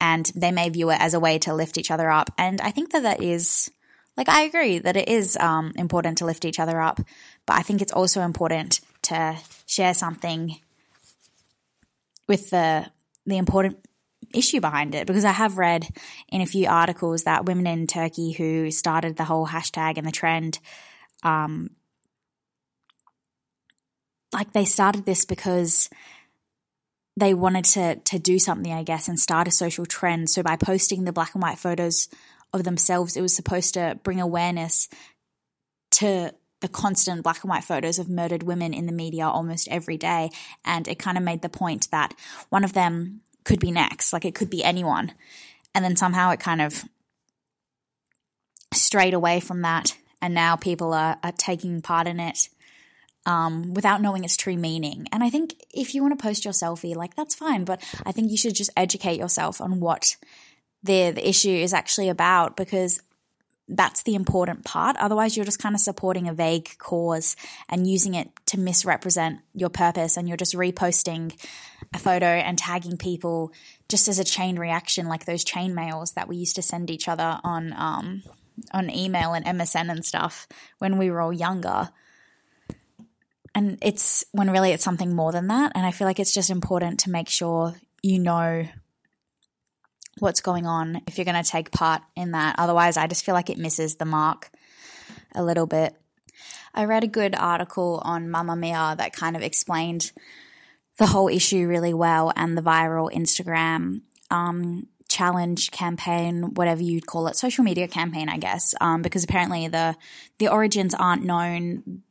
And 0.00 0.32
they 0.34 0.50
may 0.50 0.70
view 0.70 0.90
it 0.90 1.00
as 1.00 1.12
a 1.12 1.20
way 1.20 1.38
to 1.40 1.54
lift 1.54 1.76
each 1.76 1.90
other 1.90 2.10
up. 2.10 2.30
And 2.38 2.60
i 2.60 2.70
think 2.70 2.92
that 2.92 3.02
that 3.02 3.22
is 3.22 3.70
like 4.16 4.28
i 4.28 4.42
agree 4.42 4.78
that 4.78 4.96
it 4.96 5.08
is 5.08 5.36
um, 5.36 5.72
important 5.76 6.18
to 6.18 6.26
lift 6.26 6.44
each 6.44 6.58
other 6.58 6.80
up. 6.80 7.00
But 7.46 7.56
i 7.56 7.62
think 7.62 7.80
it's 7.80 7.92
also 7.92 8.22
important 8.22 8.80
to 9.02 9.36
share 9.66 9.94
something 9.94 10.58
with 12.26 12.50
the 12.50 12.90
the 13.26 13.38
important 13.38 13.78
issue 14.34 14.60
behind 14.60 14.94
it 14.94 15.06
because 15.06 15.24
I 15.24 15.32
have 15.32 15.58
read 15.58 15.88
in 16.28 16.40
a 16.40 16.46
few 16.46 16.68
articles 16.68 17.24
that 17.24 17.46
women 17.46 17.66
in 17.66 17.86
Turkey 17.86 18.32
who 18.32 18.70
started 18.70 19.16
the 19.16 19.24
whole 19.24 19.46
hashtag 19.46 19.96
and 19.96 20.06
the 20.06 20.12
trend 20.12 20.58
um, 21.22 21.70
like 24.32 24.52
they 24.52 24.64
started 24.64 25.04
this 25.04 25.24
because 25.24 25.90
they 27.16 27.34
wanted 27.34 27.64
to 27.64 27.96
to 27.96 28.18
do 28.18 28.38
something, 28.38 28.72
I 28.72 28.82
guess, 28.82 29.08
and 29.08 29.18
start 29.18 29.48
a 29.48 29.50
social 29.50 29.86
trend. 29.86 30.30
So 30.30 30.42
by 30.42 30.56
posting 30.56 31.04
the 31.04 31.12
black 31.12 31.34
and 31.34 31.42
white 31.42 31.58
photos 31.58 32.08
of 32.52 32.64
themselves, 32.64 33.16
it 33.16 33.22
was 33.22 33.34
supposed 33.34 33.74
to 33.74 33.98
bring 34.02 34.20
awareness 34.20 34.88
to 35.92 36.32
the 36.60 36.68
constant 36.68 37.22
black 37.22 37.42
and 37.42 37.50
white 37.50 37.64
photos 37.64 37.98
of 37.98 38.08
murdered 38.08 38.42
women 38.42 38.72
in 38.74 38.86
the 38.86 38.92
media 38.92 39.26
almost 39.26 39.68
every 39.68 39.96
day. 39.96 40.30
And 40.64 40.86
it 40.88 40.98
kind 40.98 41.16
of 41.16 41.24
made 41.24 41.42
the 41.42 41.48
point 41.48 41.90
that 41.90 42.14
one 42.48 42.64
of 42.64 42.72
them 42.72 43.22
could 43.44 43.60
be 43.60 43.70
next, 43.70 44.12
like 44.12 44.24
it 44.24 44.34
could 44.34 44.50
be 44.50 44.62
anyone. 44.62 45.12
And 45.74 45.84
then 45.84 45.96
somehow 45.96 46.30
it 46.30 46.40
kind 46.40 46.60
of 46.60 46.84
strayed 48.72 49.14
away 49.14 49.40
from 49.40 49.62
that. 49.62 49.96
And 50.22 50.34
now 50.34 50.56
people 50.56 50.92
are, 50.92 51.18
are 51.22 51.32
taking 51.32 51.80
part 51.80 52.06
in 52.06 52.20
it 52.20 52.48
um, 53.26 53.74
without 53.74 54.02
knowing 54.02 54.24
its 54.24 54.36
true 54.36 54.56
meaning. 54.56 55.06
And 55.12 55.22
I 55.22 55.30
think 55.30 55.54
if 55.72 55.94
you 55.94 56.02
want 56.02 56.18
to 56.18 56.22
post 56.22 56.44
your 56.44 56.52
selfie, 56.52 56.94
like 56.94 57.14
that's 57.14 57.34
fine, 57.34 57.64
but 57.64 57.82
I 58.04 58.12
think 58.12 58.30
you 58.30 58.36
should 58.36 58.54
just 58.54 58.70
educate 58.76 59.18
yourself 59.18 59.60
on 59.60 59.80
what 59.80 60.16
the, 60.82 61.10
the 61.10 61.26
issue 61.28 61.50
is 61.50 61.72
actually 61.72 62.08
about 62.08 62.56
because 62.56 63.02
that's 63.70 64.02
the 64.02 64.14
important 64.14 64.64
part. 64.64 64.96
Otherwise, 64.96 65.36
you're 65.36 65.46
just 65.46 65.58
kind 65.58 65.74
of 65.74 65.80
supporting 65.80 66.28
a 66.28 66.34
vague 66.34 66.76
cause 66.78 67.36
and 67.68 67.86
using 67.86 68.14
it 68.14 68.30
to 68.46 68.58
misrepresent 68.58 69.40
your 69.54 69.70
purpose, 69.70 70.16
and 70.16 70.28
you're 70.28 70.36
just 70.36 70.54
reposting 70.54 71.32
a 71.94 71.98
photo 71.98 72.26
and 72.26 72.58
tagging 72.58 72.96
people 72.96 73.52
just 73.88 74.08
as 74.08 74.18
a 74.18 74.24
chain 74.24 74.58
reaction, 74.58 75.08
like 75.08 75.24
those 75.24 75.44
chain 75.44 75.74
mails 75.74 76.12
that 76.12 76.28
we 76.28 76.36
used 76.36 76.56
to 76.56 76.62
send 76.62 76.90
each 76.90 77.08
other 77.08 77.40
on 77.42 77.72
um, 77.76 78.22
on 78.72 78.90
email 78.90 79.32
and 79.32 79.44
MSN 79.46 79.90
and 79.90 80.04
stuff 80.04 80.46
when 80.78 80.98
we 80.98 81.10
were 81.10 81.20
all 81.20 81.32
younger. 81.32 81.90
And 83.54 83.78
it's 83.82 84.24
when 84.32 84.50
really 84.50 84.70
it's 84.70 84.84
something 84.84 85.14
more 85.14 85.32
than 85.32 85.48
that. 85.48 85.72
And 85.74 85.84
I 85.84 85.90
feel 85.90 86.06
like 86.06 86.20
it's 86.20 86.34
just 86.34 86.50
important 86.50 87.00
to 87.00 87.10
make 87.10 87.28
sure 87.28 87.74
you 88.02 88.18
know 88.18 88.66
what's 90.20 90.40
going 90.40 90.66
on 90.66 91.02
if 91.06 91.18
you're 91.18 91.24
going 91.24 91.42
to 91.42 91.48
take 91.48 91.70
part 91.70 92.02
in 92.16 92.32
that. 92.32 92.56
Otherwise, 92.58 92.96
I 92.96 93.06
just 93.06 93.24
feel 93.24 93.34
like 93.34 93.50
it 93.50 93.58
misses 93.58 93.96
the 93.96 94.04
mark 94.04 94.50
a 95.34 95.42
little 95.42 95.66
bit. 95.66 95.94
I 96.74 96.84
read 96.84 97.04
a 97.04 97.08
good 97.08 97.34
article 97.34 98.00
on 98.04 98.28
Mamamia 98.28 98.96
that 98.96 99.12
kind 99.12 99.36
of 99.36 99.42
explained 99.42 100.12
the 100.98 101.06
whole 101.06 101.28
issue 101.28 101.66
really 101.66 101.94
well 101.94 102.32
and 102.36 102.56
the 102.56 102.62
viral 102.62 103.12
Instagram 103.12 104.02
um, 104.30 104.86
challenge 105.08 105.70
campaign, 105.72 106.54
whatever 106.54 106.82
you'd 106.82 107.06
call 107.06 107.26
it, 107.26 107.36
social 107.36 107.64
media 107.64 107.88
campaign, 107.88 108.28
I 108.28 108.38
guess, 108.38 108.74
um, 108.80 109.02
because 109.02 109.24
apparently 109.24 109.66
the 109.68 109.96
the 110.38 110.48
origins 110.48 110.94
aren't 110.94 111.24
known 111.24 112.02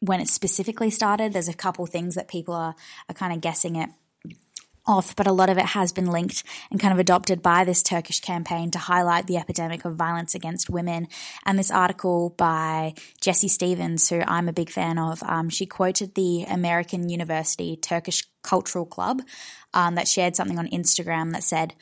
when 0.00 0.20
it 0.20 0.28
specifically 0.28 0.90
started. 0.90 1.32
There's 1.32 1.48
a 1.48 1.54
couple 1.54 1.84
things 1.86 2.14
that 2.14 2.28
people 2.28 2.54
are 2.54 2.74
are 3.08 3.14
kind 3.14 3.32
of 3.32 3.40
guessing 3.40 3.76
it 3.76 3.90
off, 4.88 5.14
but 5.14 5.26
a 5.26 5.32
lot 5.32 5.50
of 5.50 5.58
it 5.58 5.66
has 5.66 5.92
been 5.92 6.06
linked 6.06 6.42
and 6.70 6.80
kind 6.80 6.92
of 6.92 6.98
adopted 6.98 7.42
by 7.42 7.64
this 7.64 7.82
Turkish 7.82 8.20
campaign 8.20 8.70
to 8.70 8.78
highlight 8.78 9.26
the 9.26 9.36
epidemic 9.36 9.84
of 9.84 9.94
violence 9.94 10.34
against 10.34 10.70
women. 10.70 11.06
And 11.44 11.58
this 11.58 11.70
article 11.70 12.30
by 12.30 12.94
Jessie 13.20 13.48
Stephens, 13.48 14.08
who 14.08 14.22
I'm 14.26 14.48
a 14.48 14.52
big 14.52 14.70
fan 14.70 14.98
of, 14.98 15.22
um, 15.22 15.50
she 15.50 15.66
quoted 15.66 16.14
the 16.14 16.44
American 16.44 17.08
University 17.08 17.76
Turkish 17.76 18.24
Cultural 18.42 18.86
Club 18.86 19.22
um, 19.74 19.94
that 19.94 20.08
shared 20.08 20.34
something 20.34 20.58
on 20.58 20.68
Instagram 20.68 21.32
that 21.32 21.44
said, 21.44 21.74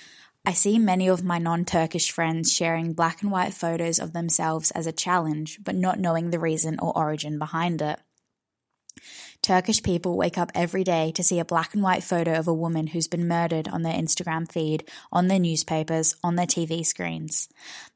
I 0.44 0.52
see 0.52 0.78
many 0.78 1.08
of 1.08 1.24
my 1.24 1.38
non 1.38 1.64
Turkish 1.64 2.10
friends 2.12 2.52
sharing 2.52 2.92
black 2.92 3.22
and 3.22 3.32
white 3.32 3.52
photos 3.52 3.98
of 3.98 4.12
themselves 4.12 4.70
as 4.72 4.86
a 4.86 4.92
challenge, 4.92 5.58
but 5.62 5.74
not 5.74 5.98
knowing 5.98 6.30
the 6.30 6.38
reason 6.38 6.78
or 6.80 6.96
origin 6.96 7.38
behind 7.38 7.82
it. 7.82 7.98
Turkish 9.46 9.80
people 9.80 10.16
wake 10.16 10.36
up 10.36 10.50
every 10.56 10.82
day 10.82 11.12
to 11.12 11.22
see 11.22 11.38
a 11.38 11.44
black 11.44 11.72
and 11.72 11.80
white 11.80 12.02
photo 12.02 12.32
of 12.32 12.48
a 12.48 12.52
woman 12.52 12.88
who's 12.88 13.06
been 13.06 13.28
murdered 13.28 13.68
on 13.68 13.82
their 13.82 13.92
Instagram 13.92 14.50
feed, 14.50 14.82
on 15.12 15.28
their 15.28 15.38
newspapers, 15.38 16.16
on 16.24 16.34
their 16.34 16.48
TV 16.48 16.84
screens. 16.84 17.48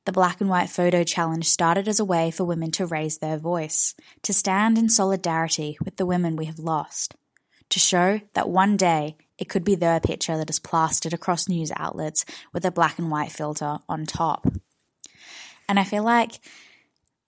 The 0.05 0.13
black 0.13 0.41
and 0.41 0.49
white 0.49 0.71
photo 0.71 1.03
challenge 1.03 1.49
started 1.49 1.89
as 1.89 1.99
a 1.99 2.05
way 2.05 2.31
for 2.31 2.45
women 2.45 2.71
to 2.71 2.87
raise 2.87 3.19
their 3.19 3.37
voice, 3.37 3.97
to 4.23 4.33
stand 4.33 4.79
in 4.79 4.89
solidarity 4.89 5.77
with 5.85 5.97
the 5.97 6.07
women 6.07 6.37
we 6.37 6.45
have 6.45 6.61
lost, 6.61 7.17
to 7.71 7.81
show 7.81 8.21
that 8.35 8.49
one 8.49 8.77
day 8.77 9.17
it 9.37 9.49
could 9.49 9.65
be 9.65 9.75
their 9.75 9.99
picture 9.99 10.39
that 10.39 10.51
is 10.51 10.61
plastered 10.61 11.13
across 11.13 11.49
news 11.49 11.73
outlets 11.75 12.25
with 12.53 12.65
a 12.65 12.71
black 12.71 12.97
and 12.97 13.11
white 13.11 13.33
filter 13.33 13.79
on 13.89 14.07
top. 14.07 14.47
And 15.69 15.81
I 15.81 15.83
feel 15.83 16.05
like 16.05 16.39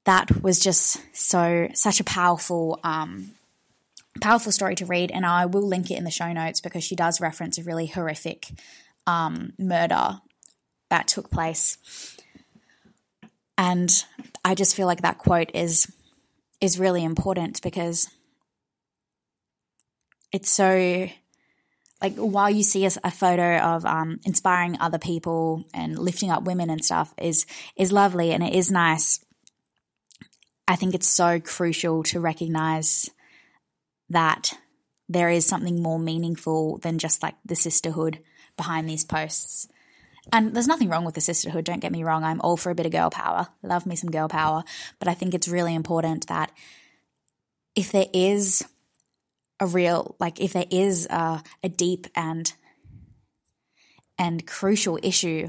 that 0.04 0.44
was 0.44 0.60
just 0.60 1.00
so 1.12 1.70
such 1.74 1.98
a 1.98 2.04
powerful 2.04 2.78
um, 2.84 3.32
powerful 4.20 4.52
story 4.52 4.74
to 4.76 4.86
read, 4.86 5.10
and 5.10 5.24
I 5.24 5.46
will 5.46 5.66
link 5.66 5.90
it 5.90 5.96
in 5.96 6.04
the 6.04 6.10
show 6.10 6.32
notes 6.32 6.60
because 6.60 6.84
she 6.84 6.96
does 6.96 7.20
reference 7.20 7.58
a 7.58 7.62
really 7.62 7.86
horrific 7.86 8.48
um, 9.06 9.52
murder 9.58 10.20
that 10.90 11.08
took 11.08 11.30
place. 11.30 11.78
And 13.56 14.04
I 14.44 14.54
just 14.54 14.74
feel 14.74 14.86
like 14.86 15.02
that 15.02 15.18
quote 15.18 15.50
is 15.54 15.90
is 16.60 16.78
really 16.78 17.02
important 17.04 17.60
because 17.62 18.08
it's 20.32 20.50
so 20.50 21.08
like 22.00 22.14
while 22.16 22.50
you 22.50 22.62
see 22.62 22.84
a, 22.84 22.90
a 23.04 23.10
photo 23.10 23.58
of 23.58 23.84
um, 23.84 24.20
inspiring 24.24 24.76
other 24.80 24.98
people 24.98 25.64
and 25.72 25.98
lifting 25.98 26.30
up 26.30 26.44
women 26.44 26.70
and 26.70 26.84
stuff 26.84 27.14
is 27.18 27.46
is 27.76 27.92
lovely 27.92 28.32
and 28.32 28.42
it 28.42 28.54
is 28.54 28.70
nice. 28.70 29.24
I 30.66 30.76
think 30.76 30.94
it's 30.94 31.08
so 31.08 31.40
crucial 31.40 32.02
to 32.04 32.20
recognize 32.20 33.10
that 34.12 34.52
there 35.08 35.28
is 35.28 35.46
something 35.46 35.82
more 35.82 35.98
meaningful 35.98 36.78
than 36.78 36.98
just 36.98 37.22
like 37.22 37.34
the 37.44 37.56
sisterhood 37.56 38.18
behind 38.56 38.88
these 38.88 39.04
posts. 39.04 39.68
And 40.32 40.54
there's 40.54 40.68
nothing 40.68 40.88
wrong 40.88 41.04
with 41.04 41.14
the 41.14 41.20
sisterhood, 41.20 41.64
don't 41.64 41.80
get 41.80 41.92
me 41.92 42.04
wrong. 42.04 42.22
I'm 42.22 42.40
all 42.40 42.56
for 42.56 42.70
a 42.70 42.74
bit 42.74 42.86
of 42.86 42.92
girl 42.92 43.10
power. 43.10 43.48
Love 43.62 43.86
me 43.86 43.96
some 43.96 44.10
girl 44.10 44.28
power. 44.28 44.62
But 44.98 45.08
I 45.08 45.14
think 45.14 45.34
it's 45.34 45.48
really 45.48 45.74
important 45.74 46.28
that 46.28 46.52
if 47.74 47.90
there 47.90 48.06
is 48.12 48.64
a 49.58 49.66
real, 49.66 50.14
like, 50.20 50.40
if 50.40 50.52
there 50.52 50.66
is 50.70 51.06
a, 51.06 51.42
a 51.62 51.68
deep 51.68 52.06
and 52.14 52.52
and 54.18 54.46
crucial 54.46 54.98
issue 55.02 55.48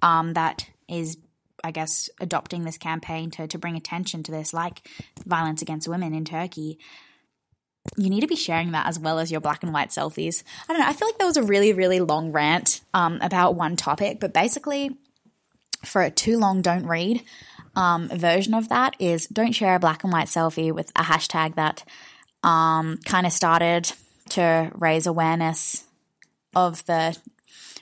um, 0.00 0.32
that 0.34 0.70
is, 0.88 1.18
I 1.62 1.70
guess, 1.70 2.08
adopting 2.20 2.64
this 2.64 2.78
campaign 2.78 3.30
to, 3.32 3.46
to 3.48 3.58
bring 3.58 3.76
attention 3.76 4.22
to 4.22 4.32
this, 4.32 4.54
like 4.54 4.88
violence 5.26 5.60
against 5.60 5.88
women 5.88 6.14
in 6.14 6.24
Turkey, 6.24 6.78
you 7.96 8.10
need 8.10 8.20
to 8.20 8.26
be 8.26 8.36
sharing 8.36 8.72
that 8.72 8.86
as 8.86 8.98
well 8.98 9.18
as 9.18 9.30
your 9.30 9.40
black 9.40 9.62
and 9.62 9.72
white 9.72 9.90
selfies. 9.90 10.42
I 10.68 10.72
don't 10.72 10.80
know. 10.80 10.88
I 10.88 10.92
feel 10.92 11.08
like 11.08 11.18
that 11.18 11.26
was 11.26 11.36
a 11.36 11.42
really, 11.42 11.72
really 11.72 12.00
long 12.00 12.32
rant 12.32 12.80
um, 12.94 13.18
about 13.20 13.54
one 13.54 13.76
topic, 13.76 14.20
but 14.20 14.32
basically, 14.32 14.96
for 15.84 16.02
a 16.02 16.10
too 16.10 16.38
long, 16.38 16.62
don't 16.62 16.86
read 16.86 17.22
um, 17.76 18.08
version 18.08 18.54
of 18.54 18.70
that 18.70 18.96
is 18.98 19.26
don't 19.26 19.52
share 19.52 19.76
a 19.76 19.78
black 19.78 20.02
and 20.02 20.12
white 20.12 20.28
selfie 20.28 20.72
with 20.72 20.90
a 20.96 21.02
hashtag 21.02 21.54
that 21.54 21.84
um, 22.42 22.98
kind 23.04 23.26
of 23.26 23.32
started 23.32 23.92
to 24.30 24.72
raise 24.74 25.06
awareness 25.06 25.84
of 26.54 26.84
the 26.86 27.16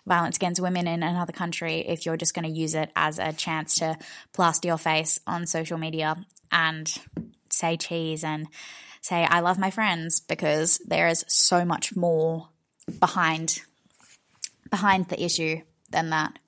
violence 0.07 0.37
against 0.37 0.61
women 0.61 0.87
in 0.87 1.03
another 1.03 1.33
country 1.33 1.79
if 1.87 2.05
you're 2.05 2.17
just 2.17 2.35
going 2.35 2.45
to 2.45 2.51
use 2.51 2.75
it 2.75 2.91
as 2.95 3.19
a 3.19 3.33
chance 3.33 3.77
to 3.77 3.97
plaster 4.33 4.69
your 4.69 4.77
face 4.77 5.19
on 5.27 5.47
social 5.47 5.79
media 5.79 6.17
and 6.53 6.93
say 7.49 7.77
cheese 7.77 8.23
and 8.25 8.47
say 9.05 9.25
I 9.25 9.41
love 9.41 9.59
my 9.59 9.71
friends 9.71 10.21
because 10.21 10.79
there 10.79 11.09
is 11.09 11.27
so 11.29 11.65
much 11.67 11.95
more 11.95 12.49
behind 12.99 13.61
behind 14.71 15.09
the 15.09 15.23
issue 15.23 15.61
than 15.91 16.09
that. 16.09 16.39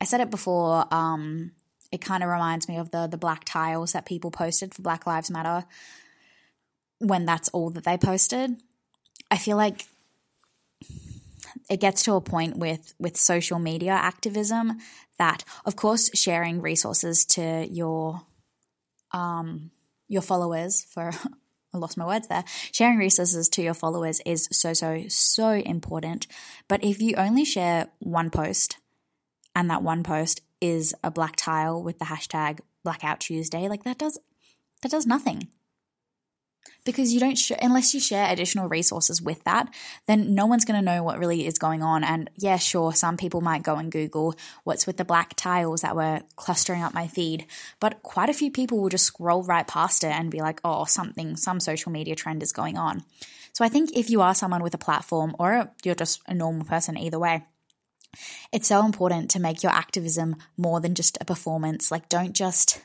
I 0.00 0.06
said 0.06 0.20
it 0.20 0.30
before. 0.30 0.92
Um, 0.92 1.52
it 1.92 2.00
kind 2.00 2.24
of 2.24 2.30
reminds 2.30 2.68
me 2.68 2.78
of 2.78 2.90
the 2.90 3.06
the 3.06 3.16
black 3.16 3.44
tiles 3.44 3.92
that 3.92 4.06
people 4.06 4.32
posted 4.32 4.74
for 4.74 4.82
Black 4.82 5.06
Lives 5.06 5.30
Matter. 5.30 5.66
When 6.98 7.26
that's 7.26 7.48
all 7.50 7.70
that 7.70 7.84
they 7.84 7.96
posted, 7.96 8.56
I 9.30 9.38
feel 9.38 9.56
like 9.56 9.86
it 11.70 11.78
gets 11.78 12.02
to 12.04 12.14
a 12.14 12.20
point 12.20 12.56
with 12.56 12.92
with 12.98 13.16
social 13.16 13.60
media 13.60 13.92
activism 13.92 14.78
that, 15.18 15.44
of 15.64 15.76
course, 15.76 16.10
sharing 16.12 16.60
resources 16.60 17.24
to 17.26 17.66
your 17.70 18.22
um, 19.12 19.70
your 20.10 20.22
followers 20.22 20.84
for 20.84 21.12
I 21.72 21.78
lost 21.78 21.96
my 21.96 22.04
words 22.04 22.26
there. 22.26 22.42
Sharing 22.72 22.98
resources 22.98 23.48
to 23.50 23.62
your 23.62 23.74
followers 23.74 24.20
is 24.26 24.48
so, 24.50 24.72
so, 24.72 25.04
so 25.08 25.50
important. 25.50 26.26
But 26.66 26.82
if 26.82 27.00
you 27.00 27.14
only 27.14 27.44
share 27.44 27.86
one 28.00 28.30
post 28.30 28.78
and 29.54 29.70
that 29.70 29.84
one 29.84 30.02
post 30.02 30.40
is 30.60 30.96
a 31.04 31.12
black 31.12 31.36
tile 31.36 31.80
with 31.80 32.00
the 32.00 32.06
hashtag 32.06 32.58
blackout 32.82 33.20
Tuesday, 33.20 33.68
like 33.68 33.84
that 33.84 33.98
does, 33.98 34.18
that 34.82 34.90
does 34.90 35.06
nothing 35.06 35.46
because 36.84 37.12
you 37.12 37.20
don't 37.20 37.38
sh- 37.38 37.52
unless 37.60 37.94
you 37.94 38.00
share 38.00 38.30
additional 38.30 38.68
resources 38.68 39.20
with 39.20 39.42
that 39.44 39.72
then 40.06 40.34
no 40.34 40.46
one's 40.46 40.64
going 40.64 40.78
to 40.78 40.84
know 40.84 41.02
what 41.02 41.18
really 41.18 41.46
is 41.46 41.58
going 41.58 41.82
on. 41.82 42.04
And 42.04 42.30
yeah 42.36 42.56
sure 42.56 42.92
some 42.94 43.16
people 43.16 43.40
might 43.40 43.62
go 43.62 43.76
and 43.76 43.92
google 43.92 44.34
what's 44.64 44.86
with 44.86 44.96
the 44.96 45.04
black 45.04 45.34
tiles 45.36 45.82
that 45.82 45.96
were 45.96 46.20
clustering 46.36 46.82
up 46.82 46.94
my 46.94 47.06
feed 47.06 47.46
but 47.78 48.02
quite 48.02 48.28
a 48.28 48.34
few 48.34 48.50
people 48.50 48.78
will 48.80 48.88
just 48.88 49.06
scroll 49.06 49.42
right 49.42 49.66
past 49.66 50.04
it 50.04 50.12
and 50.12 50.30
be 50.30 50.40
like 50.40 50.60
oh 50.64 50.84
something 50.84 51.36
some 51.36 51.60
social 51.60 51.92
media 51.92 52.14
trend 52.14 52.42
is 52.42 52.52
going 52.52 52.76
on. 52.76 53.04
So 53.52 53.64
i 53.64 53.68
think 53.68 53.90
if 53.94 54.10
you 54.10 54.20
are 54.22 54.34
someone 54.34 54.62
with 54.62 54.74
a 54.74 54.78
platform 54.78 55.34
or 55.38 55.70
you're 55.84 55.94
just 55.94 56.20
a 56.26 56.34
normal 56.34 56.64
person 56.64 56.96
either 56.96 57.18
way 57.18 57.44
it's 58.52 58.68
so 58.68 58.84
important 58.84 59.30
to 59.30 59.40
make 59.40 59.62
your 59.62 59.72
activism 59.72 60.36
more 60.56 60.80
than 60.80 60.94
just 60.94 61.18
a 61.20 61.24
performance. 61.24 61.90
Like 61.90 62.08
don't 62.08 62.34
just 62.34 62.84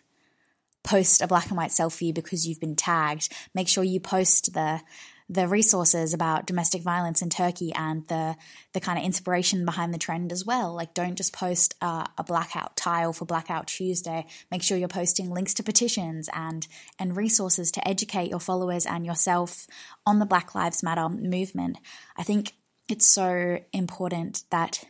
post 0.85 1.21
a 1.21 1.27
black 1.27 1.47
and 1.47 1.57
white 1.57 1.71
selfie 1.71 2.13
because 2.13 2.47
you've 2.47 2.61
been 2.61 2.75
tagged. 2.77 3.33
Make 3.53 3.67
sure 3.67 3.83
you 3.83 3.99
post 3.99 4.53
the 4.53 4.81
the 5.27 5.47
resources 5.47 6.13
about 6.13 6.45
domestic 6.45 6.83
violence 6.83 7.23
in 7.23 7.31
Turkey 7.31 7.73
and 7.73 8.07
the 8.07 8.35
the 8.73 8.79
kind 8.79 8.99
of 8.99 9.03
inspiration 9.03 9.65
behind 9.65 9.93
the 9.93 9.97
trend 9.97 10.31
as 10.31 10.45
well. 10.45 10.73
Like, 10.73 10.93
don't 10.93 11.15
just 11.15 11.33
post 11.33 11.73
uh, 11.81 12.05
a 12.17 12.23
blackout 12.23 12.77
tile 12.77 13.11
for 13.11 13.25
Blackout 13.25 13.67
Tuesday. 13.67 14.27
Make 14.51 14.61
sure 14.61 14.77
you're 14.77 14.87
posting 14.87 15.31
links 15.31 15.55
to 15.55 15.63
petitions 15.63 16.29
and 16.31 16.67
and 16.99 17.17
resources 17.17 17.71
to 17.71 17.87
educate 17.87 18.29
your 18.29 18.39
followers 18.39 18.85
and 18.85 19.05
yourself 19.05 19.67
on 20.05 20.19
the 20.19 20.25
Black 20.25 20.53
Lives 20.53 20.83
Matter 20.83 21.09
movement. 21.09 21.77
I 22.15 22.23
think 22.23 22.53
it's 22.87 23.07
so 23.07 23.59
important 23.73 24.43
that 24.51 24.83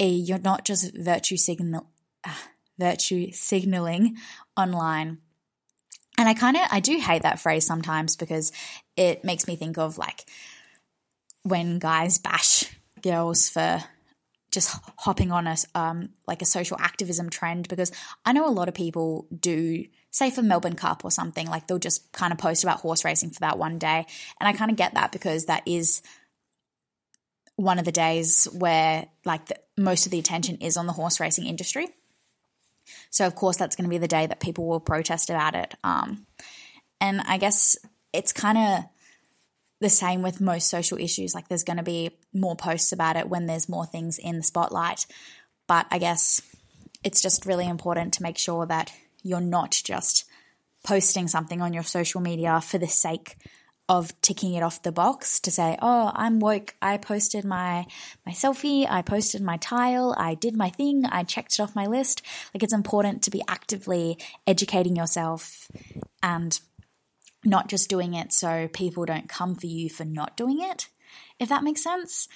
a, 0.00 0.08
you're 0.08 0.38
not 0.38 0.64
just 0.64 0.94
virtue 0.96 1.36
signal. 1.36 1.86
Uh, 2.24 2.34
virtue 2.78 3.32
signaling 3.32 4.16
online. 4.56 5.18
And 6.18 6.28
I 6.28 6.34
kind 6.34 6.56
of 6.56 6.62
I 6.70 6.80
do 6.80 6.98
hate 6.98 7.22
that 7.22 7.40
phrase 7.40 7.66
sometimes 7.66 8.16
because 8.16 8.52
it 8.96 9.24
makes 9.24 9.46
me 9.46 9.56
think 9.56 9.78
of 9.78 9.98
like 9.98 10.24
when 11.42 11.78
guys 11.78 12.18
bash 12.18 12.64
girls 13.02 13.48
for 13.48 13.82
just 14.50 14.74
hopping 14.98 15.30
on 15.30 15.46
a 15.46 15.56
um, 15.74 16.08
like 16.26 16.40
a 16.40 16.46
social 16.46 16.78
activism 16.80 17.28
trend 17.28 17.68
because 17.68 17.92
I 18.24 18.32
know 18.32 18.48
a 18.48 18.50
lot 18.50 18.68
of 18.68 18.74
people 18.74 19.26
do 19.38 19.84
say 20.10 20.30
for 20.30 20.42
Melbourne 20.42 20.76
Cup 20.76 21.04
or 21.04 21.10
something 21.10 21.46
like 21.46 21.66
they'll 21.66 21.78
just 21.78 22.10
kind 22.12 22.32
of 22.32 22.38
post 22.38 22.64
about 22.64 22.80
horse 22.80 23.04
racing 23.04 23.30
for 23.30 23.40
that 23.40 23.58
one 23.58 23.78
day 23.78 24.06
and 24.40 24.48
I 24.48 24.54
kind 24.54 24.70
of 24.70 24.78
get 24.78 24.94
that 24.94 25.12
because 25.12 25.46
that 25.46 25.62
is 25.66 26.00
one 27.56 27.78
of 27.78 27.84
the 27.84 27.92
days 27.92 28.46
where 28.52 29.06
like 29.24 29.46
the, 29.46 29.56
most 29.76 30.06
of 30.06 30.12
the 30.12 30.18
attention 30.18 30.56
is 30.56 30.76
on 30.76 30.86
the 30.86 30.92
horse 30.92 31.20
racing 31.20 31.46
industry. 31.46 31.88
So 33.10 33.26
of 33.26 33.34
course 33.34 33.56
that's 33.56 33.76
going 33.76 33.84
to 33.84 33.90
be 33.90 33.98
the 33.98 34.08
day 34.08 34.26
that 34.26 34.40
people 34.40 34.66
will 34.66 34.80
protest 34.80 35.30
about 35.30 35.54
it. 35.54 35.74
Um, 35.84 36.26
and 37.00 37.20
I 37.22 37.38
guess 37.38 37.76
it's 38.12 38.32
kind 38.32 38.58
of 38.58 38.84
the 39.80 39.90
same 39.90 40.22
with 40.22 40.40
most 40.40 40.68
social 40.68 40.98
issues. 40.98 41.34
Like 41.34 41.48
there's 41.48 41.64
going 41.64 41.76
to 41.76 41.82
be 41.82 42.10
more 42.32 42.56
posts 42.56 42.92
about 42.92 43.16
it 43.16 43.28
when 43.28 43.46
there's 43.46 43.68
more 43.68 43.86
things 43.86 44.18
in 44.18 44.38
the 44.38 44.42
spotlight. 44.42 45.06
But 45.66 45.86
I 45.90 45.98
guess 45.98 46.40
it's 47.04 47.20
just 47.20 47.46
really 47.46 47.68
important 47.68 48.14
to 48.14 48.22
make 48.22 48.38
sure 48.38 48.66
that 48.66 48.92
you're 49.22 49.40
not 49.40 49.72
just 49.84 50.24
posting 50.84 51.28
something 51.28 51.60
on 51.60 51.74
your 51.74 51.82
social 51.82 52.20
media 52.20 52.60
for 52.60 52.78
the 52.78 52.86
sake 52.86 53.36
of 53.88 54.18
ticking 54.20 54.54
it 54.54 54.62
off 54.62 54.82
the 54.82 54.92
box 54.92 55.38
to 55.40 55.50
say, 55.50 55.78
"Oh, 55.80 56.10
I'm 56.14 56.40
woke. 56.40 56.74
I 56.82 56.96
posted 56.96 57.44
my 57.44 57.86
my 58.24 58.32
selfie, 58.32 58.86
I 58.88 59.02
posted 59.02 59.42
my 59.42 59.56
tile, 59.58 60.14
I 60.18 60.34
did 60.34 60.56
my 60.56 60.70
thing, 60.70 61.04
I 61.06 61.22
checked 61.22 61.52
it 61.54 61.60
off 61.60 61.76
my 61.76 61.86
list." 61.86 62.22
Like 62.52 62.62
it's 62.62 62.72
important 62.72 63.22
to 63.22 63.30
be 63.30 63.42
actively 63.48 64.18
educating 64.46 64.96
yourself 64.96 65.70
and 66.22 66.58
not 67.44 67.68
just 67.68 67.88
doing 67.88 68.14
it 68.14 68.32
so 68.32 68.68
people 68.68 69.04
don't 69.04 69.28
come 69.28 69.54
for 69.54 69.66
you 69.66 69.88
for 69.88 70.04
not 70.04 70.36
doing 70.36 70.60
it, 70.60 70.88
if 71.38 71.48
that 71.48 71.62
makes 71.62 71.82
sense. 71.82 72.28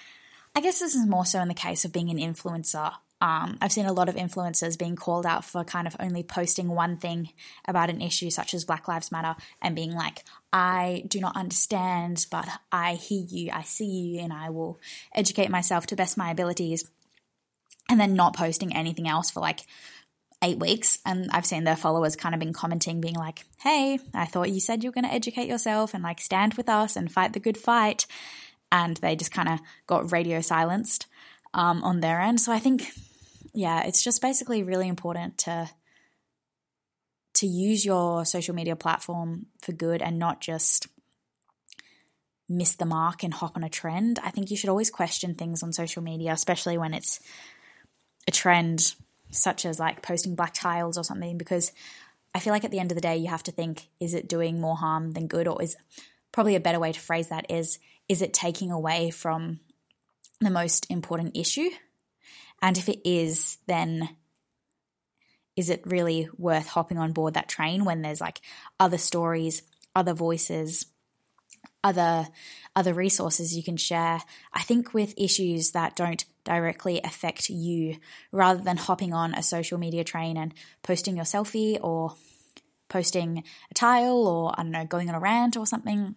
I 0.55 0.61
guess 0.61 0.79
this 0.79 0.95
is 0.95 1.07
more 1.07 1.27
so 1.27 1.41
in 1.41 1.49
the 1.49 1.55
case 1.55 1.85
of 1.85 1.93
being 1.93 2.11
an 2.11 2.19
influencer. 2.19 2.95
Um, 3.21 3.59
I've 3.61 3.73
seen 3.73 3.87
a 3.87 3.93
lot 3.93 4.09
of 4.09 4.15
influencers 4.15 4.79
being 4.79 4.97
called 4.97 5.27
out 5.27 5.45
for 5.45 5.63
kind 5.63 5.87
of 5.87 5.95
only 6.01 6.23
posting 6.23 6.69
one 6.69 6.97
thing 6.97 7.31
about 7.69 7.91
an 7.91 8.01
issue, 8.01 8.31
such 8.31 8.55
as 8.55 8.65
Black 8.65 8.89
Lives 8.89 9.13
Matter, 9.13 9.37
and 9.61 9.77
being 9.77 9.93
like, 9.93 10.25
I 10.53 11.05
do 11.07 11.21
not 11.21 11.37
understand, 11.37 12.27
but 12.31 12.49
I 12.73 12.95
hear 12.95 13.25
you, 13.29 13.51
I 13.53 13.63
see 13.63 13.85
you, 13.87 14.21
and 14.21 14.33
I 14.33 14.51
will 14.51 14.81
educate 15.15 15.51
myself 15.51 15.87
to 15.89 15.97
best 15.97 16.17
my 16.17 16.31
abilities. 16.31 16.91
And 17.89 18.01
then 18.01 18.15
not 18.15 18.37
posting 18.37 18.75
anything 18.75 19.09
else 19.09 19.33
for 19.33 19.41
like 19.41 19.63
eight 20.43 20.59
weeks. 20.59 20.99
And 21.05 21.29
I've 21.33 21.45
seen 21.45 21.65
their 21.65 21.77
followers 21.77 22.15
kind 22.15 22.35
of 22.35 22.39
been 22.39 22.53
commenting, 22.53 23.01
being 23.01 23.17
like, 23.17 23.45
hey, 23.59 23.99
I 24.15 24.27
thought 24.27 24.51
you 24.51 24.61
said 24.61 24.83
you 24.83 24.91
were 24.91 24.95
going 24.95 25.05
to 25.05 25.13
educate 25.13 25.49
yourself 25.49 25.93
and 25.93 26.03
like 26.03 26.21
stand 26.21 26.55
with 26.55 26.69
us 26.69 26.97
and 26.97 27.11
fight 27.11 27.33
the 27.33 27.41
good 27.41 27.59
fight. 27.59 28.07
And 28.71 28.97
they 28.99 29.17
just 29.17 29.33
kind 29.33 29.49
of 29.49 29.59
got 29.89 30.13
radio 30.13 30.41
silenced 30.41 31.07
um, 31.53 31.83
on 31.83 32.01
their 32.01 32.21
end. 32.21 32.41
So 32.41 32.53
I 32.53 32.61
think, 32.61 32.93
yeah, 33.53 33.85
it's 33.85 34.03
just 34.03 34.23
basically 34.23 34.63
really 34.63 34.89
important 34.89 35.39
to 35.39 35.71
to 37.35 37.47
use 37.47 37.85
your 37.85 38.25
social 38.25 38.55
media 38.55 38.77
platform 38.77 39.47
for 39.63 39.73
good 39.73 40.03
and 40.03 40.19
not 40.19 40.41
just 40.41 40.89
miss 42.49 42.75
the 42.75 42.85
mark 42.85 43.23
and 43.23 43.33
hop 43.33 43.57
on 43.57 43.65
a 43.65 43.69
trend. 43.69 44.19
I 44.23 44.31
think 44.31 44.51
you 44.51 44.57
should 44.57 44.69
always 44.69 44.91
question 44.91 45.35
things 45.35 45.63
on 45.63 45.73
social 45.73 46.03
media, 46.03 46.33
especially 46.33 46.77
when 46.77 46.93
it's 46.93 47.21
a 48.29 48.31
trend 48.31 48.95
such 49.31 49.65
as 49.65 49.79
like 49.79 50.03
posting 50.03 50.35
black 50.35 50.53
tiles 50.53 50.99
or 50.99 51.05
something, 51.05 51.39
because 51.39 51.73
I 52.35 52.41
feel 52.41 52.53
like 52.53 52.65
at 52.65 52.73
the 52.73 52.81
end 52.81 52.91
of 52.91 52.97
the 52.97 53.01
day, 53.01 53.17
you 53.17 53.29
have 53.29 53.45
to 53.45 53.53
think 53.53 53.89
is 54.01 54.13
it 54.15 54.29
doing 54.29 54.61
more 54.61 54.77
harm 54.77 55.13
than 55.13 55.27
good? 55.27 55.49
Or 55.49 55.63
is 55.63 55.77
probably 56.33 56.57
a 56.57 56.61
better 56.61 56.81
way 56.81 56.93
to 56.93 57.01
phrase 57.01 57.29
that 57.29 57.51
is 57.51 57.79
is 58.09 58.23
it 58.23 58.35
taking 58.35 58.73
away 58.73 59.11
from 59.11 59.61
the 60.41 60.51
most 60.51 60.91
important 60.91 61.37
issue? 61.37 61.71
And 62.63 62.77
if 62.77 62.89
it 62.89 63.01
is, 63.09 63.59
then 63.67 64.17
is 65.57 65.71
it 65.71 65.83
really 65.85 66.29
worth 66.37 66.69
hopping 66.69 66.99
on 66.99 67.13
board 67.13 67.35
that 67.35 67.49
train 67.49 67.85
when 67.85 68.03
there's 68.03 68.21
like 68.21 68.41
other 68.79 68.99
stories, 68.99 69.63
other 69.95 70.15
voices, 70.15 70.87
other 71.83 72.29
other 72.77 72.95
resources 72.95 73.57
you 73.57 73.63
can 73.63 73.77
share. 73.77 74.23
I 74.53 74.63
think 74.63 74.95
with 74.95 75.15
issues 75.17 75.73
that 75.73 75.97
don't 75.97 76.25
directly 76.45 77.01
affect 77.03 77.51
you, 77.51 77.97
rather 78.33 78.63
than 78.63 78.77
hopping 78.77 79.13
on 79.13 79.35
a 79.35 79.43
social 79.43 79.79
media 79.79 80.05
train 80.05 80.37
and 80.37 80.55
posting 80.83 81.17
your 81.17 81.25
selfie 81.25 81.79
or 81.83 82.15
posting 82.89 83.45
a 83.71 83.75
tile 83.75 84.27
or 84.27 84.53
I 84.59 84.63
don't 84.63 84.73
know, 84.73 84.85
going 84.85 85.09
on 85.09 85.15
a 85.15 85.21
rant 85.21 85.57
or 85.57 85.67
something, 85.67 86.15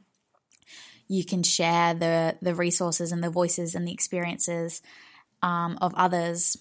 you 1.08 1.26
can 1.26 1.44
share 1.44 1.94
the 1.94 2.38
the 2.42 2.56
resources 2.56 3.12
and 3.12 3.24
the 3.24 3.30
voices 3.30 3.76
and 3.76 3.88
the 3.88 3.94
experiences 3.94 4.82
um, 5.44 5.78
of 5.82 5.94
others 5.96 6.58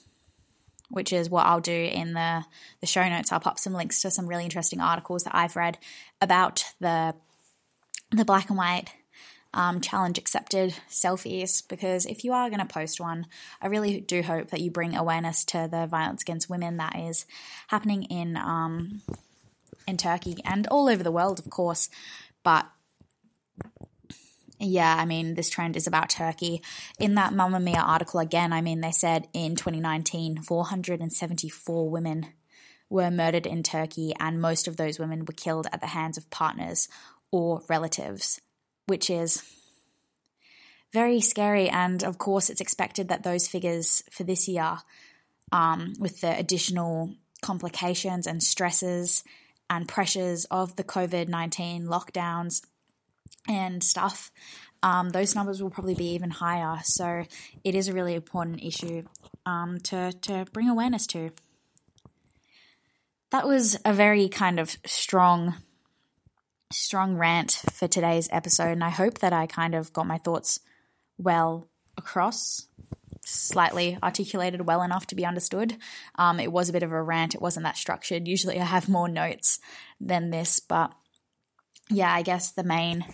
which 0.93 1.11
is 1.11 1.31
what 1.31 1.47
I'll 1.47 1.61
do 1.61 1.73
in 1.73 2.13
the, 2.13 2.45
the 2.83 2.87
show 2.87 3.09
notes. 3.09 3.33
I'll 3.33 3.41
pop 3.41 3.59
some 3.59 3.73
links 3.73 4.03
to 4.03 4.11
some 4.11 4.27
really 4.27 4.45
interesting 4.45 4.79
articles 4.79 5.25
that 5.25 5.35
I've 5.35 5.57
read 5.57 5.79
about 6.21 6.65
the 6.81 7.15
the 8.11 8.27
black 8.27 8.51
and 8.51 8.59
white 8.59 8.91
um, 9.55 9.81
challenge 9.81 10.19
accepted 10.19 10.75
selfies 10.91 11.67
because 11.67 12.05
if 12.05 12.25
you 12.25 12.35
are 12.35 12.51
going 12.51 12.61
to 12.61 12.67
post 12.67 13.01
one, 13.01 13.27
I 13.63 13.69
really 13.69 14.01
do 14.01 14.21
hope 14.21 14.51
that 14.51 14.61
you 14.61 14.71
bring 14.71 14.95
awareness 14.95 15.47
to 15.47 15.67
the 15.71 15.87
violence 15.87 16.21
against 16.21 16.51
women 16.51 16.77
that 16.77 16.95
is 16.99 17.25
happening 17.69 18.03
in 18.05 18.37
um, 18.37 19.01
in 19.89 19.97
Turkey 19.97 20.37
and 20.45 20.67
all 20.67 20.91
over 20.91 21.03
the 21.03 21.11
world, 21.11 21.39
of 21.39 21.49
course. 21.49 21.89
But 22.43 22.67
yeah, 24.63 24.97
I 24.97 25.05
mean, 25.05 25.35
this 25.35 25.51
trend 25.51 25.77
is 25.77 25.87
about 25.87 26.09
Turkey. 26.09 26.63
In 26.99 27.15
that 27.17 27.33
Mamamia 27.33 27.83
article, 27.83 28.21
again, 28.21 28.53
I 28.53 28.61
mean, 28.61 28.81
they 28.81 28.93
said 28.93 29.29
in 29.33 29.57
2019, 29.57 30.43
474 30.43 31.91
women 31.91 32.27
were 32.89 33.11
murdered 33.11 33.47
in 33.47 33.63
Turkey, 33.63 34.15
and 34.21 34.41
most 34.41 34.69
of 34.69 34.77
those 34.77 34.99
women 34.99 35.25
were 35.25 35.35
killed 35.35 35.67
at 35.73 35.81
the 35.81 35.89
hands 35.89 36.17
of 36.17 36.31
partners 36.31 36.89
or 37.31 37.63
relatives 37.69 38.41
which 38.87 39.11
is 39.11 39.43
very 40.93 41.21
scary. 41.21 41.69
And 41.69 42.05
of 42.05 42.19
course, 42.19 42.51
it's 42.51 42.61
expected 42.61 43.09
that 43.09 43.23
those 43.23 43.49
figures 43.49 44.03
for 44.11 44.25
this 44.25 44.49
year, 44.49 44.79
um, 45.51 45.95
with 45.99 46.21
the 46.21 46.37
additional 46.39 47.15
complications 47.43 48.27
and 48.27 48.43
stresses 48.43 49.25
and 49.69 49.89
pressures 49.89 50.45
of 50.47 50.77
the 50.77 50.85
COVID 50.85 51.29
19 51.29 51.87
lockdowns 51.87 52.63
and 53.49 53.83
stuff, 53.83 54.31
um, 54.83 55.11
those 55.11 55.35
numbers 55.35 55.63
will 55.63 55.71
probably 55.71 55.95
be 55.95 56.15
even 56.15 56.31
higher. 56.31 56.81
So 56.85 57.25
it 57.65 57.75
is 57.75 57.89
a 57.89 57.93
really 57.93 58.15
important 58.15 58.63
issue 58.63 59.05
um, 59.47 59.79
to, 59.85 60.13
to 60.13 60.47
bring 60.53 60.69
awareness 60.69 61.07
to. 61.09 61.31
That 63.31 63.47
was 63.47 63.79
a 63.85 63.93
very 63.93 64.29
kind 64.29 64.61
of 64.61 64.77
strong 64.85 65.55
strong 66.73 67.17
rant 67.17 67.63
for 67.71 67.87
today's 67.87 68.29
episode, 68.33 68.73
and 68.73 68.85
I 68.85 68.89
hope 68.89 69.19
that 69.19 69.33
I 69.33 69.47
kind 69.47 69.75
of 69.75 69.93
got 69.93 70.07
my 70.07 70.19
thoughts 70.19 70.61
well 71.19 71.69
across, 71.99 72.67
slightly 73.25 73.99
articulated 74.03 74.67
well 74.67 74.83
enough 74.83 75.07
to 75.09 75.15
be 75.15 75.27
understood. 75.27 75.77
Um, 76.17 76.41
it 76.41 76.51
was 76.51 76.69
a 76.69 76.73
bit 76.73 76.83
of 76.83 76.93
a 76.93 77.03
rant, 77.03 77.35
it 77.35 77.43
wasn't 77.43 77.65
that 77.65 77.77
structured. 77.77 78.27
Usually 78.27 78.59
I 78.59 78.65
have 78.65 78.89
more 78.89 79.09
notes 79.09 79.59
than 80.01 80.31
this, 80.31 80.61
but 80.61 80.93
yeah, 81.93 82.13
I 82.13 82.23
guess 82.23 82.51
the 82.51 82.65
main 82.65 83.05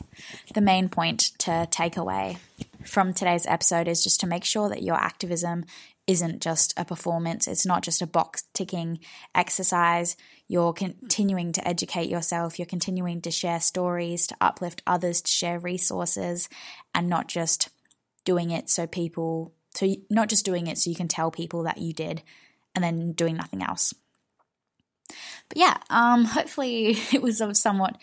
the 0.54 0.60
main 0.60 0.88
point 0.88 1.32
to 1.38 1.66
take 1.70 1.96
away 1.96 2.38
from 2.84 3.12
today's 3.12 3.46
episode 3.46 3.88
is 3.88 4.02
just 4.02 4.20
to 4.20 4.26
make 4.26 4.44
sure 4.44 4.68
that 4.68 4.82
your 4.82 4.96
activism 4.96 5.64
isn't 6.06 6.40
just 6.40 6.72
a 6.78 6.86
performance, 6.86 7.46
it's 7.46 7.66
not 7.66 7.82
just 7.82 8.00
a 8.00 8.06
box 8.06 8.44
ticking 8.54 8.98
exercise. 9.34 10.16
You're 10.46 10.72
continuing 10.72 11.52
to 11.52 11.68
educate 11.68 12.08
yourself, 12.08 12.58
you're 12.58 12.66
continuing 12.66 13.20
to 13.22 13.30
share 13.30 13.60
stories, 13.60 14.26
to 14.28 14.36
uplift 14.40 14.82
others, 14.86 15.20
to 15.20 15.30
share 15.30 15.58
resources, 15.58 16.48
and 16.94 17.08
not 17.08 17.28
just 17.28 17.68
doing 18.24 18.50
it 18.50 18.70
so 18.70 18.86
people, 18.86 19.52
so 19.74 19.94
not 20.08 20.30
just 20.30 20.46
doing 20.46 20.66
it 20.66 20.78
so 20.78 20.88
you 20.88 20.96
can 20.96 21.08
tell 21.08 21.30
people 21.30 21.64
that 21.64 21.78
you 21.78 21.92
did 21.92 22.22
and 22.74 22.82
then 22.82 23.12
doing 23.12 23.36
nothing 23.36 23.62
else. 23.62 23.92
But 25.48 25.58
yeah, 25.58 25.76
um, 25.90 26.24
hopefully 26.24 26.96
it 27.12 27.20
was 27.20 27.42
somewhat 27.60 27.98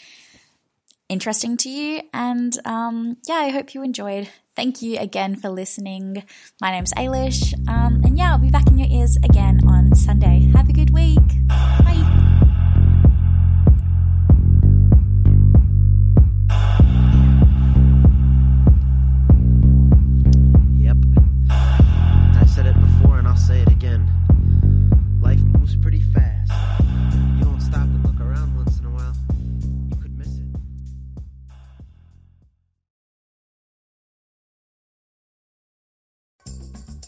interesting 1.09 1.57
to 1.57 1.69
you. 1.69 2.01
And 2.13 2.57
um, 2.65 3.17
yeah, 3.27 3.35
I 3.35 3.49
hope 3.49 3.73
you 3.73 3.83
enjoyed. 3.83 4.29
Thank 4.55 4.81
you 4.81 4.97
again 4.97 5.35
for 5.35 5.49
listening. 5.49 6.23
My 6.61 6.71
name's 6.71 6.93
Ailish. 6.93 7.53
Um, 7.67 8.01
and 8.03 8.17
yeah, 8.17 8.31
I'll 8.31 8.39
be 8.39 8.49
back 8.49 8.67
in 8.67 8.77
your 8.77 8.87
ears 8.89 9.17
again 9.17 9.59
on 9.67 9.93
Sunday. 9.95 10.49
Have 10.55 10.69
a 10.69 10.73
good 10.73 10.91
week. 10.91 11.47
Bye. 11.47 12.11